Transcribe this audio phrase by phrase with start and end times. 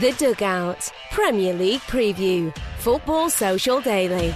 [0.00, 2.52] The Dugout Premier League Preview.
[2.78, 4.34] Football Social Daily.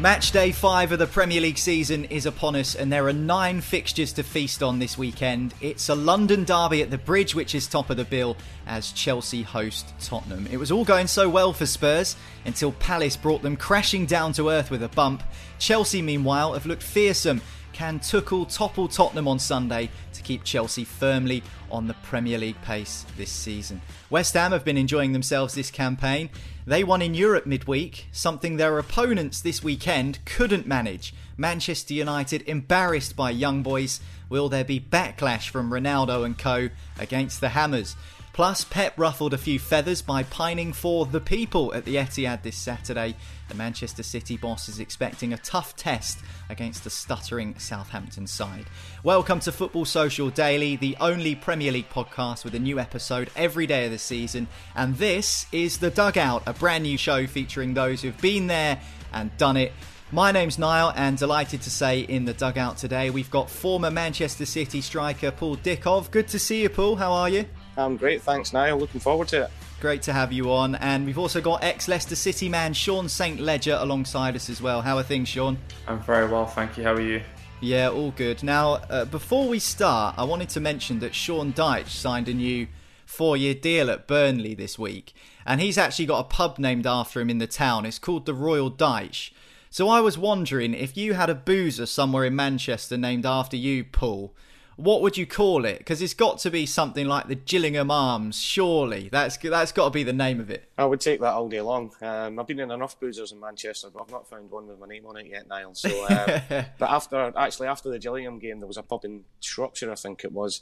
[0.00, 3.62] Match day five of the Premier League season is upon us, and there are nine
[3.62, 5.54] fixtures to feast on this weekend.
[5.62, 8.36] It's a London derby at the Bridge, which is top of the bill,
[8.66, 10.46] as Chelsea host Tottenham.
[10.52, 14.50] It was all going so well for Spurs until Palace brought them crashing down to
[14.50, 15.22] earth with a bump.
[15.58, 17.40] Chelsea, meanwhile, have looked fearsome.
[17.72, 23.06] Can Tuchel topple Tottenham on Sunday to keep Chelsea firmly on the Premier League pace
[23.16, 23.80] this season?
[24.10, 26.30] West Ham have been enjoying themselves this campaign.
[26.66, 31.14] They won in Europe midweek, something their opponents this weekend couldn't manage.
[31.36, 34.00] Manchester United embarrassed by young boys.
[34.28, 37.96] Will there be backlash from Ronaldo and co against the Hammers?
[38.38, 42.56] Plus, Pep ruffled a few feathers by pining for the people at the Etihad this
[42.56, 43.16] Saturday.
[43.48, 48.66] The Manchester City boss is expecting a tough test against the stuttering Southampton side.
[49.02, 53.66] Welcome to Football Social Daily, the only Premier League podcast with a new episode every
[53.66, 54.46] day of the season.
[54.76, 58.80] And this is The Dugout, a brand new show featuring those who've been there
[59.12, 59.72] and done it.
[60.12, 64.46] My name's Niall, and delighted to say in the dugout today we've got former Manchester
[64.46, 66.12] City striker Paul Dickov.
[66.12, 66.94] Good to see you, Paul.
[66.94, 67.44] How are you?
[67.78, 68.78] I'm great, thanks, Niall.
[68.78, 69.50] Looking forward to it.
[69.80, 70.74] Great to have you on.
[70.74, 73.38] And we've also got ex Leicester City man Sean St.
[73.38, 74.82] Ledger alongside us as well.
[74.82, 75.56] How are things, Sean?
[75.86, 76.82] I'm very well, thank you.
[76.82, 77.22] How are you?
[77.60, 78.42] Yeah, all good.
[78.42, 82.66] Now, uh, before we start, I wanted to mention that Sean Dyche signed a new
[83.06, 85.12] four year deal at Burnley this week.
[85.46, 87.86] And he's actually got a pub named after him in the town.
[87.86, 89.30] It's called the Royal Dyche.
[89.70, 93.84] So I was wondering if you had a boozer somewhere in Manchester named after you,
[93.84, 94.34] Paul
[94.78, 95.78] what would you call it?
[95.78, 99.08] Because it's got to be something like the Gillingham Arms, surely.
[99.10, 100.70] That's that's got to be the name of it.
[100.78, 101.90] I would take that all day long.
[102.00, 104.86] Um, I've been in enough boozers in Manchester, but I've not found one with my
[104.86, 105.74] name on it yet, Niall.
[105.74, 109.90] So, um, but after actually after the Gillingham game, there was a pub in Shropshire,
[109.90, 110.60] I think it was,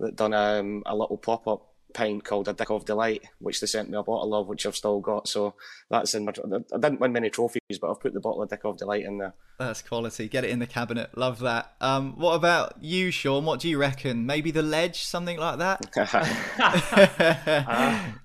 [0.00, 3.66] that done um, a little pop up pint called a Dick of Delight, which they
[3.66, 5.26] sent me a bottle of, which I've still got.
[5.28, 5.54] So
[5.88, 6.32] that's in my.
[6.72, 9.18] I didn't win many trophies, but I've put the bottle of Dick of Delight in
[9.18, 9.34] there.
[9.58, 10.28] That's quality.
[10.28, 11.16] Get it in the cabinet.
[11.16, 11.74] Love that.
[11.80, 13.44] Um, what about you, Sean?
[13.44, 14.26] What do you reckon?
[14.26, 15.96] Maybe the ledge, something like that.
[16.58, 18.12] uh,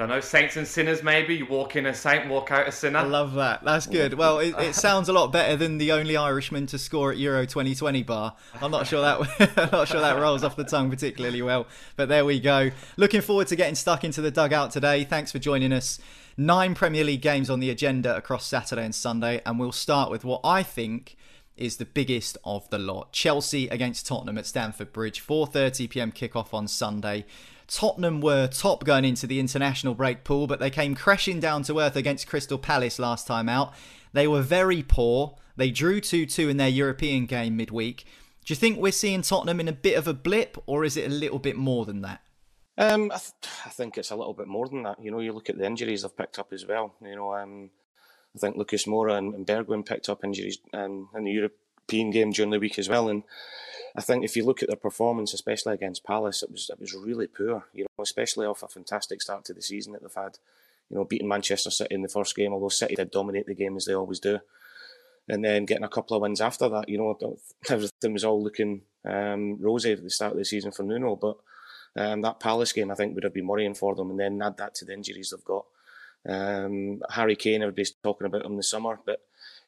[0.00, 1.36] don't know, saints and sinners maybe.
[1.36, 3.00] You walk in a saint, walk out a sinner.
[3.00, 3.62] I love that.
[3.62, 4.14] That's good.
[4.14, 7.44] Well, it, it, sounds a lot better than the only Irishman to score at Euro
[7.44, 8.34] 2020 bar.
[8.62, 11.66] I'm not sure that I'm not sure that rolls off the tongue particularly well.
[11.96, 12.70] But there we go.
[12.96, 15.04] Looking forward to getting stuck into the dugout today.
[15.04, 16.00] Thanks for joining us.
[16.36, 20.24] Nine Premier League games on the agenda across Saturday and Sunday, and we'll start with
[20.24, 21.18] what I think
[21.58, 23.12] is the biggest of the lot.
[23.12, 26.10] Chelsea against Tottenham at Stamford Bridge, 4:30 p.m.
[26.10, 27.26] kickoff on Sunday.
[27.70, 31.78] Tottenham were top going into the international break Paul, but they came crashing down to
[31.78, 33.72] earth against Crystal Palace last time out.
[34.12, 35.36] They were very poor.
[35.56, 38.04] They drew 2 2 in their European game midweek.
[38.44, 41.06] Do you think we're seeing Tottenham in a bit of a blip, or is it
[41.06, 42.22] a little bit more than that?
[42.76, 45.00] Um, I, th- I, think it's a little bit more than that.
[45.00, 46.94] You know, you look at the injuries they've picked up as well.
[47.02, 47.70] You know, um,
[48.34, 52.30] I think Lucas Moura and, and Bergwijn picked up injuries um, in the European game
[52.32, 53.22] during the week as well, and
[53.96, 56.94] I think if you look at their performance, especially against Palace, it was it was
[56.94, 57.64] really poor.
[57.72, 60.38] You know, especially off a fantastic start to the season that they've had.
[60.88, 63.76] You know, beating Manchester City in the first game, although City did dominate the game
[63.76, 64.40] as they always do,
[65.28, 66.88] and then getting a couple of wins after that.
[66.88, 67.38] You know,
[67.70, 71.36] everything was all looking um, rosy at the start of the season for Nuno, but
[71.96, 74.56] um, that Palace game I think would have been worrying for them, and then add
[74.58, 75.66] that to the injuries they've got.
[76.28, 79.20] Um, Harry Kane, everybody's talking about him this summer, but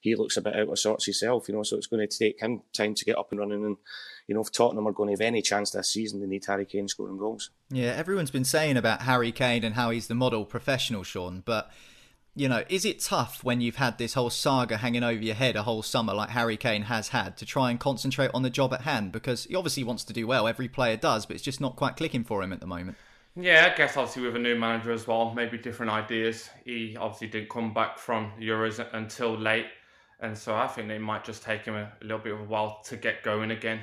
[0.02, 1.62] he looks a bit out of sorts himself, you know.
[1.62, 3.64] So it's going to take him time to get up and running.
[3.64, 3.76] And
[4.26, 6.66] you know, if Tottenham are going to have any chance this season, they need Harry
[6.66, 7.50] Kane scoring goals.
[7.70, 11.70] Yeah, everyone's been saying about Harry Kane and how he's the model professional, Sean, but
[12.34, 15.54] you know, is it tough when you've had this whole saga hanging over your head
[15.54, 18.72] a whole summer like Harry Kane has had to try and concentrate on the job
[18.72, 19.12] at hand?
[19.12, 21.96] Because he obviously wants to do well, every player does, but it's just not quite
[21.96, 22.96] clicking for him at the moment.
[23.36, 26.48] Yeah, I guess obviously with a new manager as well, maybe different ideas.
[26.64, 29.66] He obviously didn't come back from Euros until late,
[30.22, 32.44] and so I think it might just take him a, a little bit of a
[32.44, 33.80] while to get going again.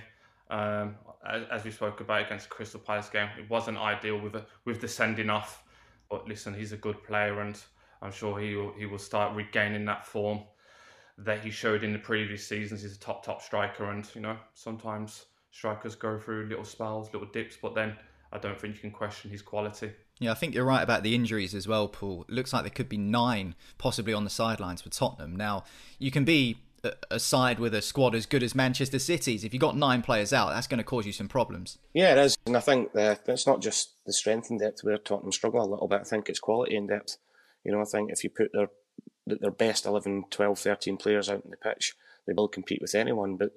[0.50, 0.96] Um,
[1.28, 4.88] as, as, we spoke about against Crystal Palace game, it wasn't ideal with with the
[4.88, 5.64] sending off.
[6.10, 7.62] But listen, he's a good player, and
[8.02, 10.40] I'm sure he will, he will start regaining that form
[11.20, 12.82] that he showed in the previous seasons.
[12.82, 17.28] He's a top top striker, and you know sometimes strikers go through little spells, little
[17.28, 17.96] dips, but then
[18.32, 19.92] I don't think you can question his quality.
[20.20, 22.26] Yeah, I think you're right about the injuries as well, Paul.
[22.28, 25.36] It looks like there could be nine possibly on the sidelines for Tottenham.
[25.36, 25.64] Now,
[25.98, 26.58] you can be
[27.10, 29.44] a side with a squad as good as Manchester City's.
[29.44, 31.78] If you've got nine players out, that's going to cause you some problems.
[31.94, 32.38] Yeah, it is.
[32.46, 35.68] And I think that it's not just the strength and depth where Tottenham struggle a
[35.68, 36.02] little bit.
[36.02, 37.18] I think it's quality and depth.
[37.64, 38.70] You know, I think if you put their
[39.26, 41.94] their best 11, 12, 13 players out on the pitch,
[42.26, 43.36] they will compete with anyone.
[43.36, 43.52] But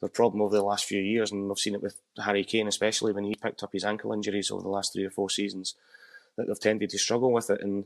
[0.00, 3.12] the problem over the last few years, and we've seen it with Harry Kane, especially
[3.12, 5.74] when he picked up his ankle injuries over the last three or four seasons,
[6.38, 7.60] that they've tended to struggle with it.
[7.60, 7.84] And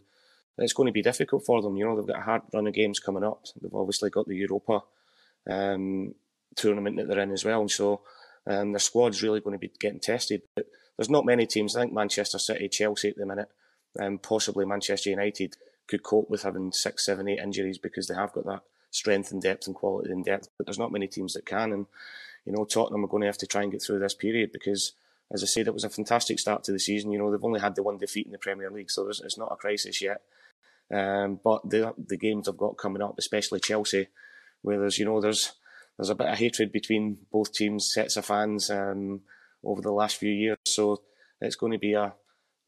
[0.59, 1.77] it's going to be difficult for them.
[1.77, 3.45] You know, they've got a hard run of games coming up.
[3.61, 4.83] They've obviously got the Europa
[5.51, 6.15] um,
[6.55, 7.63] tournament that they're in as well.
[7.63, 8.03] And so
[8.47, 10.43] um, their squad's really going to be getting tested.
[10.55, 10.67] But
[10.97, 11.75] there's not many teams.
[11.75, 13.51] I think Manchester City, Chelsea at the minute,
[13.97, 15.57] and um, possibly Manchester United
[15.89, 19.43] could cope with having six, seven, eight injuries because they have got that strength and
[19.43, 20.49] depth and quality and depth.
[20.57, 21.73] But there's not many teams that can.
[21.73, 21.87] And,
[22.45, 24.93] you know, Tottenham are going to have to try and get through this period because,
[25.33, 27.11] as I said, it was a fantastic start to the season.
[27.11, 29.53] You know, they've only had the one defeat in the Premier League, so it's not
[29.53, 30.21] a crisis yet.
[30.93, 34.09] Um, but the the games they've got coming up, especially Chelsea,
[34.61, 35.53] where there's you know there's
[35.97, 39.23] there's a bit of hatred between both teams, sets of fans um,
[39.65, 40.59] over the last few years.
[40.67, 41.03] So
[41.41, 42.15] it's going to be a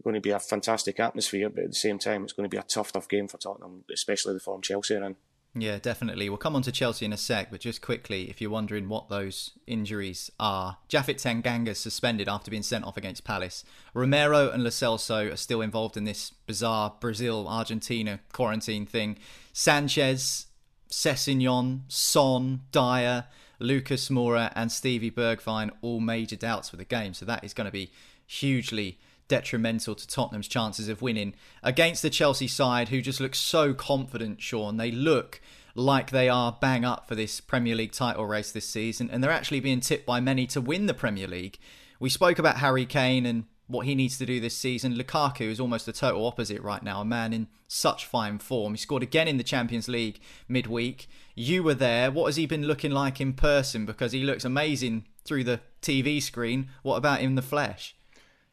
[0.02, 2.60] going to be a fantastic atmosphere, but at the same time, it's going to be
[2.60, 5.16] a tough, tough game for Tottenham, especially the form Chelsea are in.
[5.56, 6.28] Yeah, definitely.
[6.28, 9.08] We'll come on to Chelsea in a sec, but just quickly, if you're wondering what
[9.08, 13.64] those injuries are, Japhet Tanganga suspended after being sent off against Palace.
[13.94, 19.16] Romero and Lo Celso are still involved in this bizarre Brazil Argentina quarantine thing.
[19.52, 20.46] Sanchez,
[20.90, 23.26] Sessegnon, Son, Dier,
[23.60, 27.14] Lucas Moura, and Stevie Bergwijn all major doubts for the game.
[27.14, 27.92] So that is going to be
[28.26, 28.98] hugely
[29.28, 34.40] detrimental to Tottenham's chances of winning against the Chelsea side, who just look so confident,
[34.40, 34.76] Sean.
[34.76, 35.40] They look
[35.74, 39.30] like they are bang up for this Premier League title race this season, and they're
[39.30, 41.58] actually being tipped by many to win the Premier League.
[41.98, 44.94] We spoke about Harry Kane and what he needs to do this season.
[44.94, 48.74] Lukaku is almost the total opposite right now, a man in such fine form.
[48.74, 51.08] He scored again in the Champions League midweek.
[51.34, 52.10] You were there.
[52.10, 53.86] What has he been looking like in person?
[53.86, 56.68] Because he looks amazing through the TV screen.
[56.82, 57.96] What about in the flesh?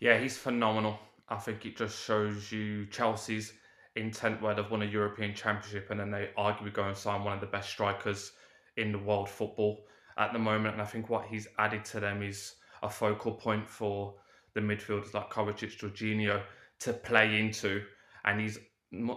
[0.01, 0.99] Yeah, he's phenomenal.
[1.29, 3.53] I think it just shows you Chelsea's
[3.95, 7.35] intent where they've won a European Championship and then they arguably go and sign one
[7.35, 8.31] of the best strikers
[8.77, 9.85] in the world football
[10.17, 10.73] at the moment.
[10.73, 14.15] And I think what he's added to them is a focal point for
[14.55, 16.41] the midfielders like Kovacic, Jorginho
[16.79, 17.83] to play into.
[18.25, 18.57] And he's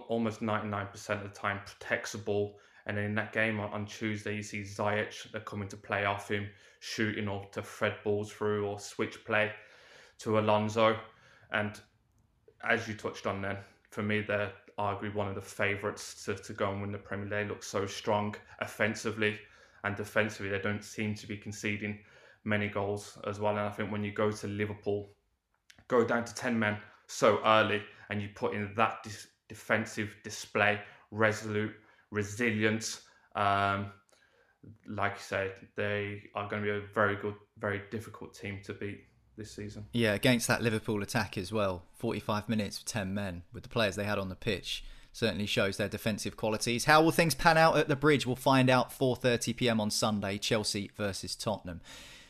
[0.07, 2.59] almost 99% of the time protects the ball.
[2.85, 6.47] And in that game on, Tuesday, you see Ziyech, they're coming to play off him,
[6.79, 9.51] shooting or to thread balls through or switch play
[10.19, 10.97] to Alonso.
[11.51, 11.79] And
[12.63, 13.57] as you touched on then,
[13.91, 17.25] for me, they're arguably one of the favourites to, to go and win the Premier
[17.25, 17.31] League.
[17.31, 19.39] They look so strong offensively
[19.83, 20.49] and defensively.
[20.49, 21.99] They don't seem to be conceding
[22.43, 23.51] many goals as well.
[23.57, 25.11] And I think when you go to Liverpool,
[25.87, 30.79] go down to 10 men so early and you put in that dis- defensive display,
[31.11, 31.73] resolute,
[32.11, 33.01] resilient,
[33.35, 33.91] um,
[34.87, 38.73] like you said, they are going to be a very good, very difficult team to
[38.73, 39.01] beat
[39.37, 39.85] this season.
[39.91, 41.83] Yeah, against that Liverpool attack as well.
[41.93, 44.83] 45 minutes for 10 men with the players they had on the pitch
[45.15, 46.85] certainly shows their defensive qualities.
[46.85, 48.25] How will things pan out at the bridge?
[48.25, 49.79] We'll find out 4:30 p.m.
[49.79, 51.79] on Sunday, Chelsea versus Tottenham.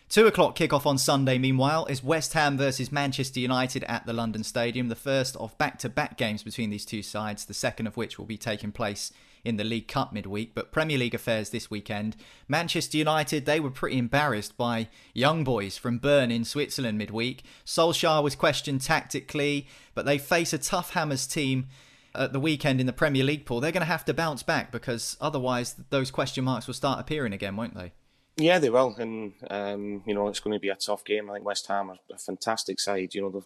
[0.08, 4.44] Two o'clock kickoff on Sunday, meanwhile, is West Ham versus Manchester United at the London
[4.44, 7.98] Stadium, the first of back to back games between these two sides, the second of
[7.98, 9.12] which will be taking place
[9.46, 10.54] in the League Cup midweek.
[10.54, 12.16] But Premier League affairs this weekend.
[12.48, 17.44] Manchester United, they were pretty embarrassed by young boys from Bern in Switzerland midweek.
[17.66, 21.68] Solskjaer was questioned tactically, but they face a tough Hammers team
[22.14, 23.60] at the weekend in the Premier League Paul.
[23.60, 27.34] They're going to have to bounce back because otherwise those question marks will start appearing
[27.34, 27.94] again, won't they?
[28.38, 31.30] Yeah, they will, and um, you know it's going to be a tough game.
[31.30, 33.14] I think West Ham are a fantastic side.
[33.14, 33.46] You know they've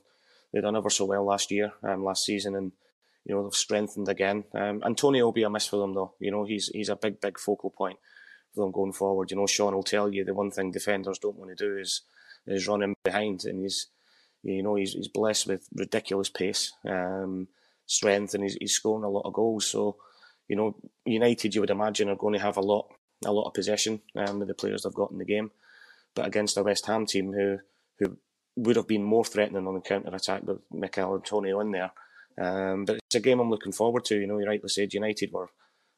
[0.51, 2.71] they done ever so well last year, um, last season, and
[3.29, 4.43] you know they've strengthened again.
[4.55, 6.15] Um, Antonio will be a miss for them though.
[6.19, 7.99] You know he's he's a big big focal point
[8.55, 9.29] for them going forward.
[9.29, 12.01] You know Sean will tell you the one thing defenders don't want to do is
[12.47, 13.85] is run in behind, and he's
[14.41, 17.47] you know he's he's blessed with ridiculous pace, um,
[17.85, 19.67] strength, and he's, he's scoring a lot of goals.
[19.67, 19.97] So
[20.47, 22.87] you know United you would imagine are going to have a lot
[23.23, 25.51] a lot of possession um, with the players they've got in the game,
[26.15, 27.59] but against a West Ham team who
[27.99, 28.17] who
[28.55, 31.91] would have been more threatening on the counter attack with Michail Antonio in there.
[32.37, 34.19] Um, but it's a game I'm looking forward to.
[34.19, 35.49] You know, you rightly said United were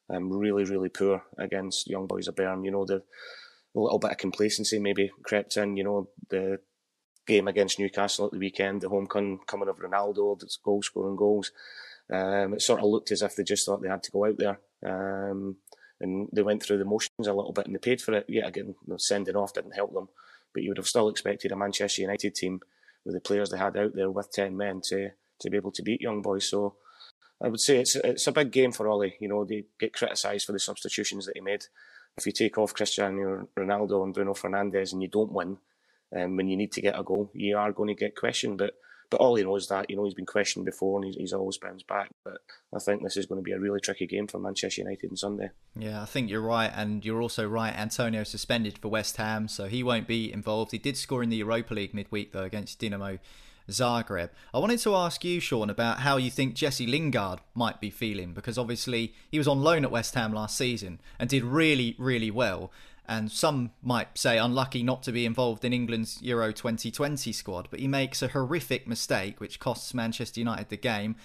[0.09, 2.63] um, really, really poor against Young Boys of Bern.
[2.63, 3.03] You know, the
[3.75, 5.77] a little bit of complacency maybe crept in.
[5.77, 6.59] You know, the
[7.27, 11.51] game against Newcastle at the weekend, the home coming of Ronaldo, the goal scoring goals.
[12.09, 14.37] Um, it sort of looked as if they just thought they had to go out
[14.37, 14.59] there.
[14.85, 15.57] Um,
[16.01, 18.25] and they went through the motions a little bit and they paid for it.
[18.27, 20.09] Yet again, sending off didn't help them.
[20.53, 22.59] But you would have still expected a Manchester United team
[23.05, 25.11] with the players they had out there with 10 men to,
[25.41, 26.49] to be able to beat Young Boys.
[26.49, 26.75] So
[27.41, 29.11] I would say it's it's a big game for Ole.
[29.19, 31.65] You know, they get criticised for the substitutions that he made.
[32.17, 35.57] If you take off Cristiano Ronaldo and Bruno Fernandes and you don't win,
[36.15, 38.57] um, when you need to get a goal, you are going to get questioned.
[38.57, 38.75] But
[39.09, 41.57] but all he knows that you know he's been questioned before and he's, he's always
[41.57, 42.09] bounced back.
[42.23, 42.37] But
[42.75, 45.17] I think this is going to be a really tricky game for Manchester United on
[45.17, 45.49] Sunday.
[45.75, 47.75] Yeah, I think you're right, and you're also right.
[47.75, 50.71] Antonio suspended for West Ham, so he won't be involved.
[50.71, 53.19] He did score in the Europa League midweek though against Dinamo
[53.71, 54.29] Zagreb.
[54.53, 58.33] I wanted to ask you, Sean, about how you think Jesse Lingard might be feeling
[58.33, 62.31] because obviously he was on loan at West Ham last season and did really, really
[62.31, 62.71] well.
[63.07, 67.79] And some might say unlucky not to be involved in England's Euro 2020 squad, but
[67.79, 71.15] he makes a horrific mistake which costs Manchester United the game.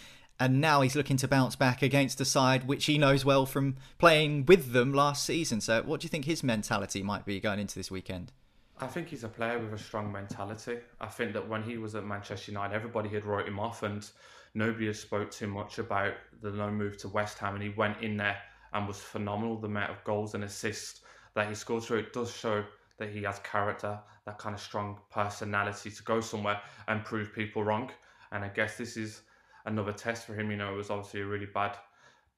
[0.41, 3.77] And now he's looking to bounce back against a side which he knows well from
[3.99, 5.61] playing with them last season.
[5.61, 8.33] So, what do you think his mentality might be going into this weekend?
[8.79, 10.79] I think he's a player with a strong mentality.
[11.01, 14.09] I think that when he was at Manchester United, everybody had wrote him off, and
[14.55, 17.55] nobody had spoke too much about the loan move to West Ham.
[17.55, 18.37] And he went in there
[18.75, 19.57] and was phenomenal.
[19.57, 21.01] The amount of goals and assists
[21.35, 22.65] that he scored, so it does show
[22.99, 27.65] that he has character, that kind of strong personality to go somewhere and prove people
[27.65, 27.91] wrong.
[28.33, 29.23] And I guess this is
[29.65, 30.51] another test for him.
[30.51, 31.77] You know, it was obviously a really bad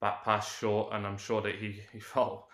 [0.01, 2.48] back pass short, and I'm sure that he, he felt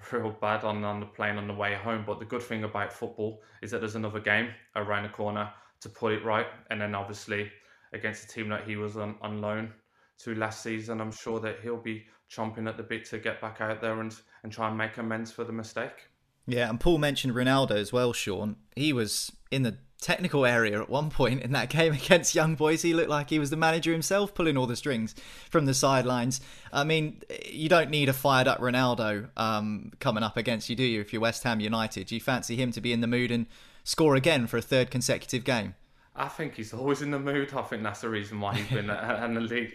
[0.12, 2.04] real bad on, on the plane on the way home.
[2.06, 5.88] But the good thing about football is that there's another game around the corner to
[5.88, 6.46] put it right.
[6.70, 7.50] And then obviously
[7.92, 9.72] against a team that he was on, on loan
[10.18, 13.60] to last season, I'm sure that he'll be chomping at the bit to get back
[13.60, 16.09] out there and, and try and make amends for the mistake.
[16.50, 18.56] Yeah, and Paul mentioned Ronaldo as well, Sean.
[18.74, 22.82] He was in the technical area at one point in that game against Young Boys.
[22.82, 25.14] He looked like he was the manager himself, pulling all the strings
[25.48, 26.40] from the sidelines.
[26.72, 30.82] I mean, you don't need a fired up Ronaldo um, coming up against you, do
[30.82, 31.00] you?
[31.00, 33.46] If you're West Ham United, do you fancy him to be in the mood and
[33.84, 35.74] score again for a third consecutive game?
[36.16, 37.54] I think he's always in the mood.
[37.54, 39.74] I think that's the reason why he's been at an elite,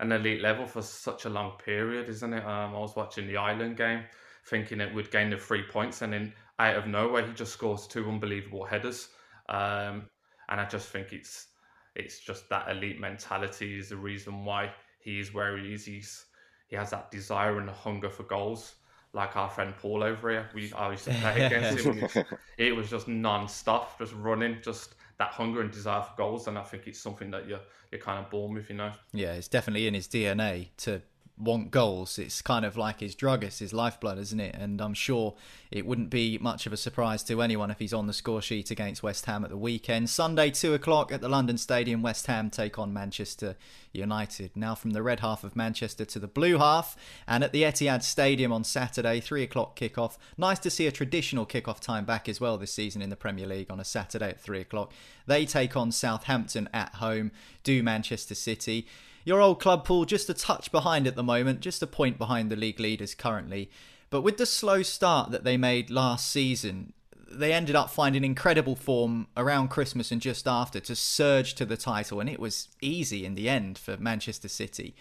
[0.00, 2.44] an elite level for such a long period, isn't it?
[2.44, 4.04] Um, I was watching the Ireland game,
[4.46, 7.86] thinking it would gain the three points, and then out of nowhere, he just scores
[7.86, 9.08] two unbelievable headers.
[9.48, 10.08] Um,
[10.48, 11.48] and I just think it's
[11.94, 15.84] it's just that elite mentality is the reason why he is where he is.
[15.84, 16.26] He's
[16.68, 18.76] he has that desire and the hunger for goals,
[19.12, 20.50] like our friend Paul over here.
[20.54, 22.24] We I used to play against him.
[22.58, 26.48] It was just non-stop, just running, just that hunger and desire for goals.
[26.48, 27.60] And I think it's something that you're
[27.90, 28.92] you're kind of born with, you know.
[29.12, 31.02] Yeah, it's definitely in his DNA to
[31.36, 32.18] want goals.
[32.18, 34.54] It's kind of like his drug, it's his lifeblood, isn't it?
[34.54, 35.34] And I'm sure
[35.70, 38.70] it wouldn't be much of a surprise to anyone if he's on the score sheet
[38.70, 40.10] against West Ham at the weekend.
[40.10, 43.56] Sunday, 2 o'clock at the London Stadium, West Ham take on Manchester
[43.92, 44.52] United.
[44.54, 48.04] Now from the red half of Manchester to the blue half, and at the Etihad
[48.04, 50.16] Stadium on Saturday, 3 o'clock kickoff.
[50.38, 53.46] Nice to see a traditional kickoff time back as well this season in the Premier
[53.46, 54.92] League on a Saturday at 3 o'clock.
[55.26, 57.32] They take on Southampton at home,
[57.64, 58.86] do Manchester City.
[59.24, 62.50] Your old club, Paul, just a touch behind at the moment, just a point behind
[62.50, 63.70] the league leaders currently.
[64.10, 66.92] But with the slow start that they made last season,
[67.30, 71.76] they ended up finding incredible form around Christmas and just after to surge to the
[71.76, 74.94] title, and it was easy in the end for Manchester City.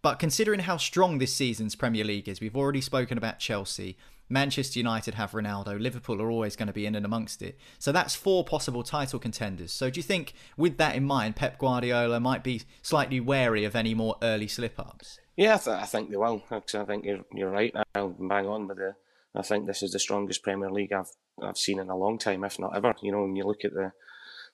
[0.00, 3.96] But considering how strong this season's Premier League is, we've already spoken about Chelsea.
[4.28, 5.80] Manchester United have Ronaldo.
[5.80, 7.58] Liverpool are always going to be in and amongst it.
[7.78, 9.72] So that's four possible title contenders.
[9.72, 13.76] So do you think, with that in mind, Pep Guardiola might be slightly wary of
[13.76, 15.20] any more early slip ups?
[15.36, 16.42] Yeah, I, th- I, think they will.
[16.50, 17.74] I think you're, you're right.
[17.94, 18.94] I'll bang on with the.
[19.34, 21.10] I think this is the strongest Premier League I've
[21.42, 22.94] I've seen in a long time, if not ever.
[23.02, 23.92] You know, when you look at the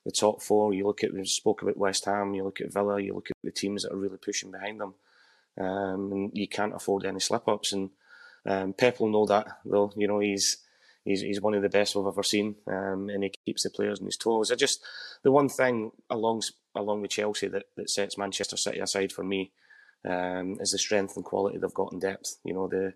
[0.04, 3.00] the top four, you look at we spoke about West Ham, you look at Villa,
[3.00, 4.94] you look at the teams that are really pushing behind them,
[5.58, 7.72] um, and you can't afford any slip ups.
[7.72, 7.90] And
[8.46, 9.92] um, Pep will know that though.
[9.96, 10.58] You know, he's
[11.04, 14.00] he's, he's one of the best we've ever seen, um, and he keeps the players
[14.00, 14.50] on his toes.
[14.50, 14.82] I just
[15.22, 16.42] the one thing along
[16.74, 19.52] along with Chelsea that, that sets Manchester City aside for me
[20.04, 22.38] um, is the strength and quality they've got in depth.
[22.44, 22.94] You know, the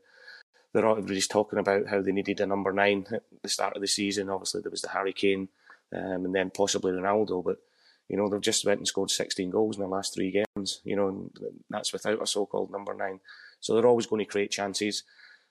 [0.72, 3.88] they're everybody's talking about how they needed a number nine at the start of the
[3.88, 4.28] season.
[4.28, 5.48] Obviously, there was the Harry Kane,
[5.94, 7.56] um, and then possibly Ronaldo, but
[8.08, 10.80] you know they've just went and scored 16 goals in the last three games.
[10.84, 11.30] You know, and
[11.70, 13.20] that's without a so-called number nine.
[13.60, 15.02] So they're always going to create chances,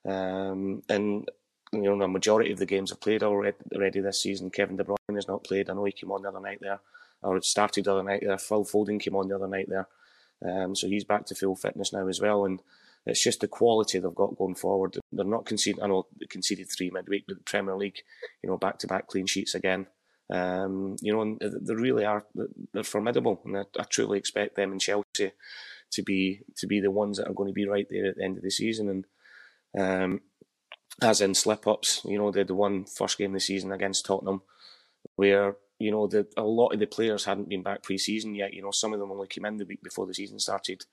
[0.06, 1.28] um, and
[1.72, 4.50] you know the majority of the games have played already, this season.
[4.50, 5.70] Kevin De Bruyne has not played.
[5.70, 6.80] I know he came on the other night there,
[7.22, 8.38] or it started the other night there.
[8.38, 9.88] Phil Foden came on the other night there.
[10.46, 12.46] Um, so he's back to full fitness now as well.
[12.46, 12.62] And
[13.06, 14.98] it's just the quality they've got going forward.
[15.12, 15.82] They're not conceding.
[15.82, 18.02] I know they conceded three midweek, but the Premier League,
[18.42, 19.88] you know, back to back clean sheets again.
[20.30, 22.26] Um, you know, they really are.
[22.74, 25.32] They're formidable, and I, I, truly expect them and Chelsea
[25.92, 28.24] to be to be the ones that are going to be right there at the
[28.24, 28.90] end of the season.
[28.90, 29.06] And
[29.78, 30.22] um,
[31.02, 33.72] as in slip ups, you know, they had the one first game of the season
[33.72, 34.42] against Tottenham,
[35.16, 38.54] where you know, the, a lot of the players hadn't been back pre-season yet.
[38.54, 40.86] You know, some of them only came in the week before the season started.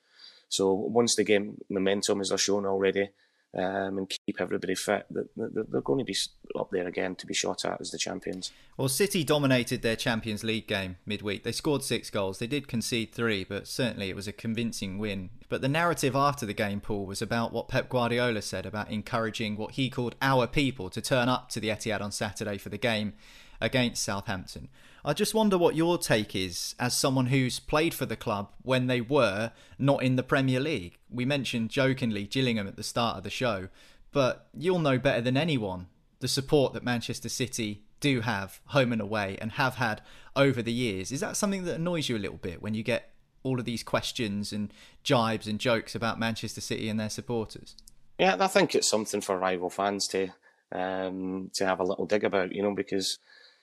[0.49, 3.11] So once they get momentum, as they're shown already,
[3.55, 6.17] um, and keep everybody fit, they're going to be
[6.59, 8.51] up there again to be shot at as the champions.
[8.79, 11.45] Well, City dominated their Champions League game midweek.
[11.45, 12.39] They scored six goals.
[12.39, 15.31] They did concede three, but certainly it was a convincing win.
[15.51, 19.57] But the narrative after the game, Paul, was about what Pep Guardiola said about encouraging
[19.57, 22.79] what he called our people to turn up to the Etihad on Saturday for the
[22.79, 23.13] game
[23.61, 24.69] against Southampton.
[25.05, 28.87] I just wonder what your take is as someone who's played for the club when
[28.87, 30.97] they were not in the Premier League.
[31.11, 33.69] We mentioned jokingly Gillingham at the start of the show,
[34.13, 35.89] but you'll know better than anyone
[36.21, 40.03] the support that Manchester City do have home and away and have had
[40.37, 41.11] over the years.
[41.11, 43.11] Is that something that annoys you a little bit when you get
[43.43, 47.75] all of these questions and jibes and jokes about Manchester City and their supporters?
[48.21, 50.29] Yeah, I think it's something for rival fans to
[50.71, 53.19] um, to have a little dig about, you know, because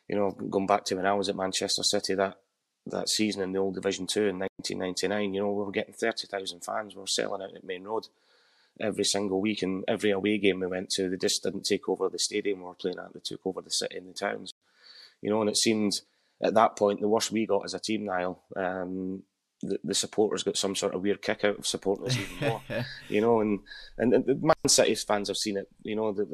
[0.09, 2.37] you know, going back to when I was at Manchester City that
[2.87, 6.61] that season in the old Division Two in 1999, you know, we were getting 30,000
[6.61, 6.95] fans.
[6.95, 8.07] We were selling out at Maine Road
[8.81, 12.09] every single week, and every away game we went to, they just didn't take over
[12.09, 13.13] the stadium we were playing at.
[13.13, 14.53] They took over the city and the towns,
[15.21, 15.41] you know.
[15.41, 16.01] And it seemed
[16.41, 18.41] at that point the worst we got as a team, Niall.
[18.55, 19.23] Um,
[19.61, 22.61] the, the, supporters got some sort of weird kick out of supporting us even more,
[23.09, 23.41] you know.
[23.41, 23.59] And,
[23.97, 26.11] and the Man City fans have seen it, you know.
[26.13, 26.27] They've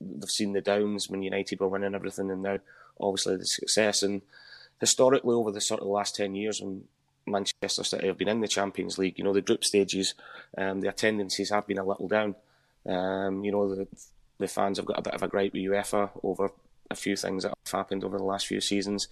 [0.00, 2.58] they've seen the downs when United were winning everything, and now
[3.00, 4.02] obviously the success.
[4.02, 4.22] And
[4.80, 6.84] historically, over the sort of last 10 years, when
[7.26, 10.14] Manchester City have been in the Champions League, you know, the group stages,
[10.58, 12.34] um, the attendances have been a little down.
[12.86, 13.88] Um, you know, the,
[14.38, 16.50] the fans have got a bit of a gripe with UEFA over
[16.90, 19.08] a few things that have happened over the last few seasons.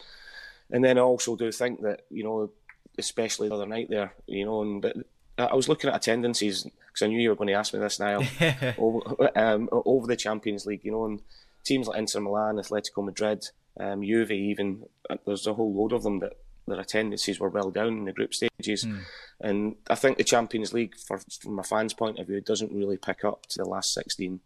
[0.70, 2.50] And then I also do think that, you know,
[2.98, 4.96] especially the other night there, you know, and but
[5.38, 7.98] I was looking at attendances because I knew you were going to ask me this
[7.98, 8.20] now
[8.78, 11.22] over, um, over the Champions League, you know, and
[11.64, 16.02] teams like Inter Milan, Atletico Madrid, um, Juve even uh, there's a whole load of
[16.02, 16.34] them that
[16.66, 19.00] their attendances were well down in the group stages, mm.
[19.40, 22.96] and I think the Champions League, for, from a fan's point of view, doesn't really
[22.96, 24.40] pick up to the last 16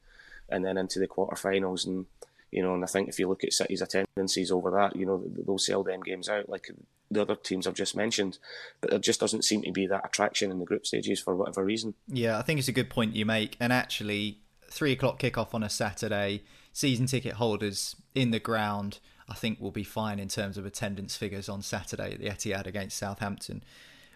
[0.49, 2.07] and then into the quarterfinals, and
[2.51, 5.23] you know, and I think if you look at City's attendances over that, you know,
[5.27, 6.71] they'll sell them games out like
[7.11, 8.39] the other teams I've just mentioned,
[8.81, 11.65] but there just doesn't seem to be that attraction in the group stages for whatever
[11.65, 11.95] reason.
[12.09, 15.62] Yeah, I think it's a good point you make, and actually, three o'clock kickoff on
[15.62, 20.57] a Saturday, season ticket holders in the ground I think will be fine in terms
[20.57, 23.62] of attendance figures on Saturday at the Etihad against Southampton.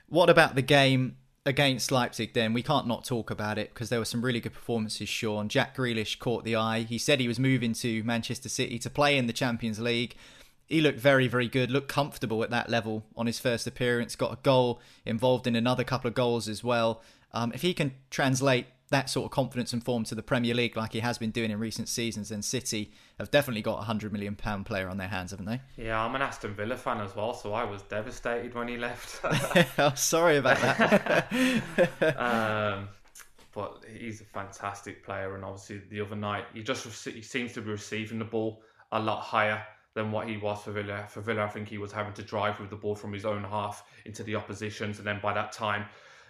[0.08, 2.52] What about the game against Leipzig then?
[2.52, 5.48] We can't not talk about it because there were some really good performances, Sean.
[5.48, 6.80] Jack Grealish caught the eye.
[6.80, 10.16] He said he was moving to Manchester City to play in the Champions League.
[10.66, 14.32] He looked very, very good, looked comfortable at that level on his first appearance, got
[14.32, 17.02] a goal, involved in another couple of goals as well.
[17.32, 20.76] Um, if he can translate that sort of confidence and form to the Premier League
[20.76, 24.12] like he has been doing in recent seasons, then City have definitely got a hundred
[24.12, 25.60] million pound player on their hands, haven't they?
[25.76, 29.20] Yeah, I'm an Aston Villa fan as well, so I was devastated when he left.
[29.78, 32.16] oh, sorry about that.
[32.18, 32.88] um,
[33.54, 37.60] but he's a fantastic player, and obviously the other night he just he seems to
[37.60, 39.62] be receiving the ball a lot higher
[39.94, 41.04] than what he was for Villa.
[41.08, 43.44] For Villa, I think he was having to drive with the ball from his own
[43.44, 45.84] half into the opposition's, and then by that time,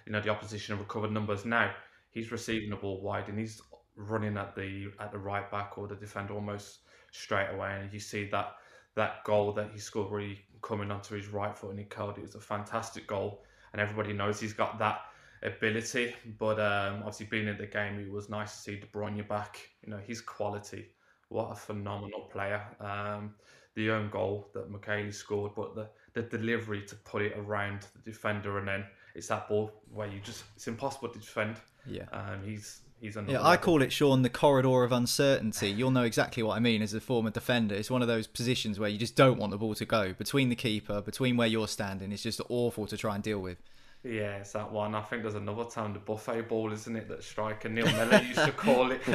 [0.05, 1.71] you know, the opposition have recovered numbers now
[2.11, 3.61] he's receiving the ball wide and he's
[3.97, 6.81] running at the at the right back or the defender almost
[7.13, 7.79] straight away.
[7.81, 8.55] And you see that
[8.95, 12.23] that goal that he scored really coming onto his right foot and he curled it
[12.23, 13.43] was a fantastic goal.
[13.73, 15.03] And everybody knows he's got that
[15.43, 16.15] ability.
[16.39, 19.61] But um, obviously being in the game, it was nice to see De Bruyne back.
[19.83, 20.89] You know, his quality.
[21.29, 22.63] What a phenomenal player.
[22.81, 23.35] Um,
[23.75, 28.01] the own goal that Mukiele scored, but the, the delivery to put it around the
[28.11, 31.57] defender and then it's that ball where you just it's impossible to defend.
[31.91, 33.33] Yeah, um, he's he's another.
[33.33, 35.71] Yeah, I call it Sean the corridor of uncertainty.
[35.71, 37.75] You'll know exactly what I mean as a former defender.
[37.75, 40.49] It's one of those positions where you just don't want the ball to go between
[40.49, 42.13] the keeper, between where you're standing.
[42.13, 43.59] It's just awful to try and deal with.
[44.03, 44.95] Yeah, it's that one.
[44.95, 47.09] I think there's another time the buffet ball, isn't it?
[47.09, 49.07] That striker Neil Mellor used to call it.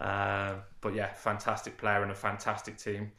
[0.00, 3.12] uh, but yeah, fantastic player and a fantastic team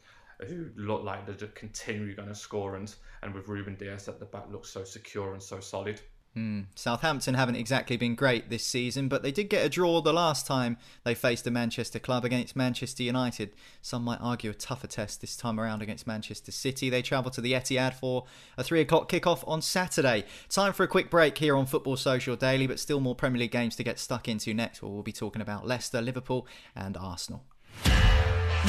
[0.48, 2.92] who look like they're just continually going to score and
[3.22, 6.00] and with Ruben Dias at the back looks so secure and so solid.
[6.36, 6.66] Mm.
[6.74, 10.46] Southampton haven't exactly been great this season, but they did get a draw the last
[10.46, 13.52] time they faced a Manchester club against Manchester United.
[13.82, 16.90] Some might argue a tougher test this time around against Manchester City.
[16.90, 18.24] They travel to the Etihad for
[18.56, 20.24] a three o'clock kickoff on Saturday.
[20.48, 23.52] Time for a quick break here on Football Social Daily, but still more Premier League
[23.52, 24.82] games to get stuck into next.
[24.82, 27.44] Where we'll be talking about Leicester, Liverpool, and Arsenal.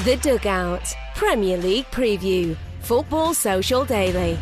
[0.04, 2.56] The Dugout Premier League Preview.
[2.82, 4.38] Football Social Daily.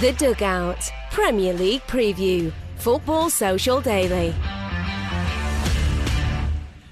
[0.00, 2.52] The Dugout Premier League Preview.
[2.76, 4.34] Football Social Daily.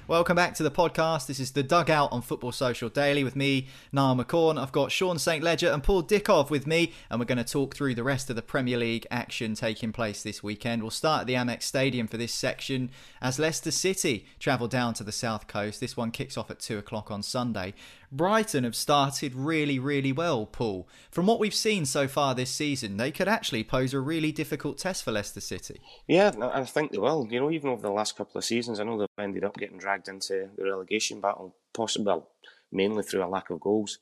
[0.07, 1.27] Welcome back to the podcast.
[1.27, 4.59] This is the Dugout on Football Social Daily with me, Niall McCorn.
[4.59, 5.43] I've got Sean St.
[5.43, 8.35] Ledger and Paul Dickov with me, and we're going to talk through the rest of
[8.35, 10.81] the Premier League action taking place this weekend.
[10.81, 12.89] We'll start at the Amex Stadium for this section
[13.21, 15.79] as Leicester City travel down to the south coast.
[15.79, 17.75] This one kicks off at 2 o'clock on Sunday.
[18.11, 20.87] Brighton have started really, really well, Paul.
[21.11, 24.77] From what we've seen so far this season, they could actually pose a really difficult
[24.77, 25.81] test for Leicester City.
[26.07, 27.27] Yeah, I think they will.
[27.29, 29.77] You know, even over the last couple of seasons, I know they've ended up getting
[29.77, 32.29] dragged into the relegation battle, possibly well,
[32.71, 33.99] mainly through a lack of goals.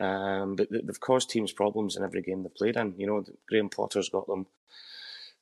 [0.00, 2.94] Um, but they've caused teams problems in every game they've played in.
[2.96, 4.46] You know, Graham Potter's got them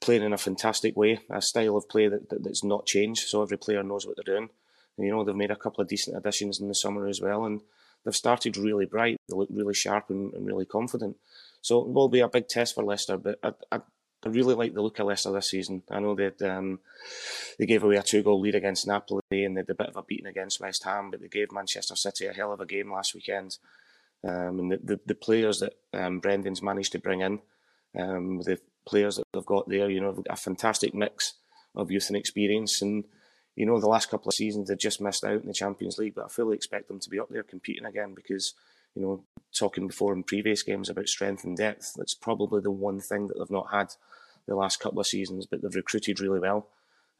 [0.01, 3.42] playing in a fantastic way, a style of play that, that, that's not changed, so
[3.42, 4.49] every player knows what they're doing.
[4.99, 7.61] You know, they've made a couple of decent additions in the summer as well, and
[8.05, 9.19] they've started really bright.
[9.29, 11.17] They look really sharp and, and really confident.
[11.63, 13.81] So it will be a big test for Leicester, but I, I,
[14.25, 15.83] I really like the look of Leicester this season.
[15.91, 16.81] I know that um,
[17.59, 20.03] they gave away a two-goal lead against Napoli and they had a bit of a
[20.03, 23.15] beating against West Ham, but they gave Manchester City a hell of a game last
[23.15, 23.59] weekend.
[24.23, 27.41] Um, and the, the, the, players that um, Brendan's managed to bring in,
[27.99, 31.35] um, the players that they've got there, you know, a fantastic mix
[31.75, 32.83] of youth and experience.
[32.83, 33.05] And
[33.57, 36.15] you know, the last couple of seasons they've just missed out in the Champions League,
[36.15, 38.55] but I fully expect them to be up there competing again because,
[38.95, 39.25] you know,
[39.57, 43.39] talking before in previous games about strength and depth, that's probably the one thing that
[43.39, 43.95] they've not had
[44.47, 46.69] the last couple of seasons, but they've recruited really well.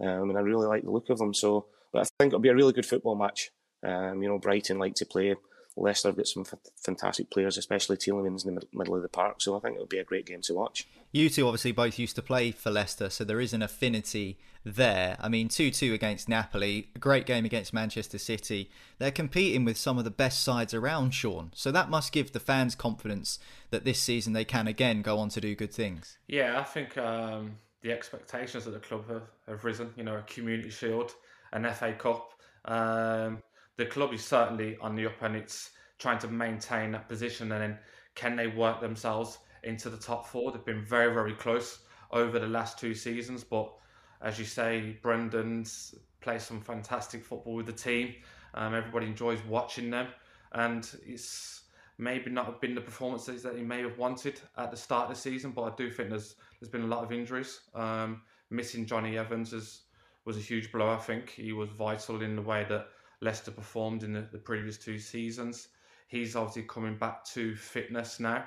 [0.01, 1.35] Um, and I really like the look of them.
[1.35, 3.51] So, but I think it'll be a really good football match.
[3.83, 5.31] Um, you know, Brighton like to play
[5.77, 9.41] Leicester have got some f- fantastic players, especially Tielemans in the middle of the park.
[9.41, 10.87] So I think it'll be a great game to watch.
[11.13, 15.17] You two obviously both used to play for Leicester, so there is an affinity there.
[15.19, 18.71] I mean, 2 2 against Napoli, a great game against Manchester City.
[18.99, 21.51] They're competing with some of the best sides around, Sean.
[21.55, 23.39] So that must give the fans confidence
[23.71, 26.19] that this season they can again go on to do good things.
[26.29, 29.93] Yeah, I think um, the expectations of the club have, have, risen.
[29.97, 31.13] You know, a Community Shield,
[31.53, 32.35] an FA Cup.
[32.67, 33.43] Um,
[33.81, 37.51] the club is certainly on the up and it's trying to maintain that position.
[37.51, 37.79] And then
[38.15, 40.53] can they work themselves into the top four?
[40.53, 41.79] They've been very, very close
[42.11, 43.43] over the last two seasons.
[43.43, 43.73] But
[44.21, 48.15] as you say, Brendan's plays some fantastic football with the team.
[48.53, 50.09] Um, everybody enjoys watching them.
[50.53, 51.63] And it's
[51.97, 55.21] maybe not been the performances that he may have wanted at the start of the
[55.21, 57.61] season, but I do think there's there's been a lot of injuries.
[57.75, 59.83] Um, missing Jonny Evans is,
[60.27, 60.91] was a huge blow.
[60.91, 62.89] I think he was vital in the way that
[63.21, 65.69] Leicester performed in the, the previous two seasons.
[66.09, 68.45] He's obviously coming back to fitness now.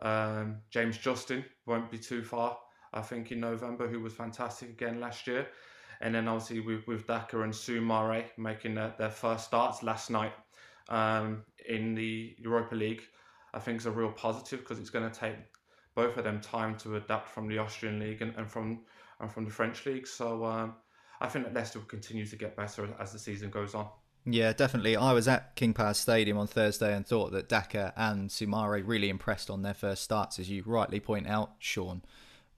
[0.00, 2.58] Um, James Justin won't be too far,
[2.92, 5.48] I think, in November, who was fantastic again last year.
[6.00, 10.32] And then obviously with, with Daka and Soumaré making their, their first starts last night
[10.88, 13.02] um, in the Europa League,
[13.54, 15.36] I think is a real positive because it's going to take
[15.94, 18.82] both of them time to adapt from the Austrian league and, and from
[19.20, 20.06] and from the French league.
[20.06, 20.74] So um,
[21.20, 23.88] I think that Leicester will continue to get better as the season goes on.
[24.30, 24.94] Yeah, definitely.
[24.94, 29.08] I was at King Power Stadium on Thursday and thought that Daka and Soumaré really
[29.08, 32.02] impressed on their first starts, as you rightly point out, Sean.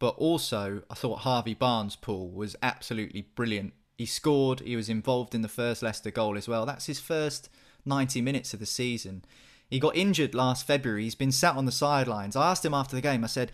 [0.01, 3.73] But also, I thought Harvey Barnes' Paul was absolutely brilliant.
[3.97, 6.67] He scored, he was involved in the first Leicester goal as well.
[6.67, 7.49] That's his first
[7.85, 9.25] 90 minutes of the season.
[9.69, 11.05] He got injured last February.
[11.05, 12.35] He's been sat on the sidelines.
[12.35, 13.53] I asked him after the game, I said,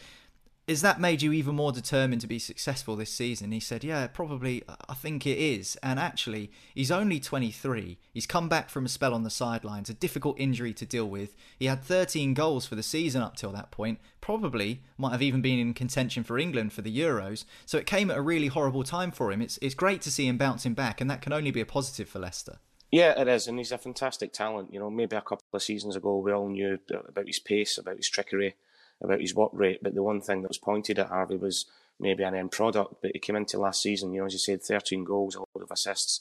[0.67, 3.53] is that made you even more determined to be successful this season?
[3.53, 5.79] He said, Yeah, probably, I think it is.
[5.81, 7.99] And actually, he's only 23.
[8.13, 11.37] He's come back from a spell on the sidelines, a difficult injury to deal with.
[11.57, 15.41] He had 13 goals for the season up till that point, probably might have even
[15.41, 17.45] been in contention for England for the Euros.
[17.65, 19.41] So it came at a really horrible time for him.
[19.41, 22.09] It's, it's great to see him bouncing back, and that can only be a positive
[22.09, 22.59] for Leicester.
[22.91, 24.73] Yeah, it is, and he's a fantastic talent.
[24.73, 27.99] You know, maybe a couple of seasons ago, we all knew about his pace, about
[27.99, 28.57] his trickery
[29.03, 31.67] about his work rate, but the one thing that was pointed at Harvey was
[31.99, 32.97] maybe an end product.
[33.03, 35.63] But he came into last season, you know, as you said, 13 goals, a lot
[35.63, 36.21] of assists.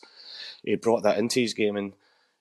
[0.64, 1.94] He brought that into his game, and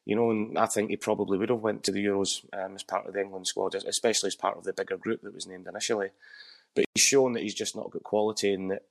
[0.05, 2.83] you know, and I think he probably would have went to the Euros um, as
[2.83, 5.66] part of the England squad, especially as part of the bigger group that was named
[5.66, 6.11] initially.
[6.75, 8.83] But he's shown that he's just not got quality and that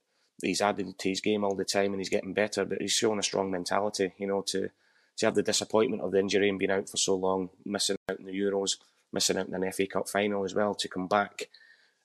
[0.42, 2.66] he's added to his game all the time and he's getting better.
[2.66, 4.70] But he's shown a strong mentality, you know, to
[5.18, 8.20] to have the disappointment of the injury and being out for so long, missing out
[8.20, 8.78] in the Euros,
[9.14, 11.50] missing out in an FA Cup final as well, to come back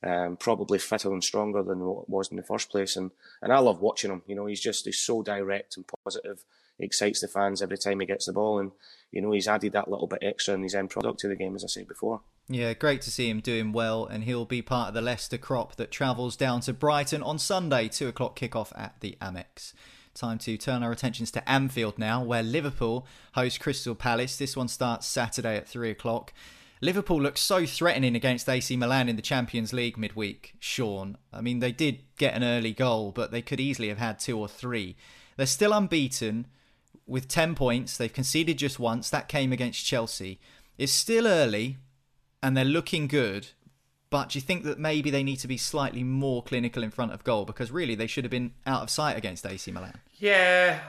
[0.02, 2.96] um, probably fitter and stronger than what was in the first place.
[2.96, 3.10] And
[3.42, 4.22] and I love watching him.
[4.26, 6.44] You know, he's just he's so direct and positive.
[6.78, 8.72] He excites the fans every time he gets the ball, and
[9.10, 11.56] you know he's added that little bit extra in his end product to the game,
[11.56, 12.20] as I said before.
[12.50, 15.76] Yeah, great to see him doing well, and he'll be part of the Leicester crop
[15.76, 19.74] that travels down to Brighton on Sunday, two o'clock kickoff at the Amex.
[20.14, 24.36] Time to turn our attentions to Anfield now, where Liverpool host Crystal Palace.
[24.36, 26.32] This one starts Saturday at three o'clock.
[26.80, 31.18] Liverpool looked so threatening against AC Milan in the Champions League midweek, Sean.
[31.32, 34.38] I mean, they did get an early goal, but they could easily have had two
[34.38, 34.96] or three.
[35.36, 36.46] They're still unbeaten
[37.06, 37.96] with 10 points.
[37.96, 39.10] They've conceded just once.
[39.10, 40.40] That came against Chelsea.
[40.76, 41.78] It's still early
[42.42, 43.48] and they're looking good,
[44.10, 47.12] but do you think that maybe they need to be slightly more clinical in front
[47.12, 47.44] of goal?
[47.44, 49.98] Because really, they should have been out of sight against AC Milan.
[50.14, 50.80] Yeah,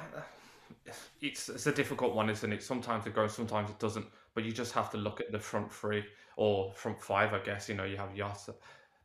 [1.21, 2.63] it's, it's a difficult one, isn't it?
[2.63, 4.05] Sometimes it goes, sometimes it doesn't
[4.39, 6.01] but you just have to look at the front three
[6.37, 7.67] or front five, I guess.
[7.67, 8.55] You know, you have Yasa,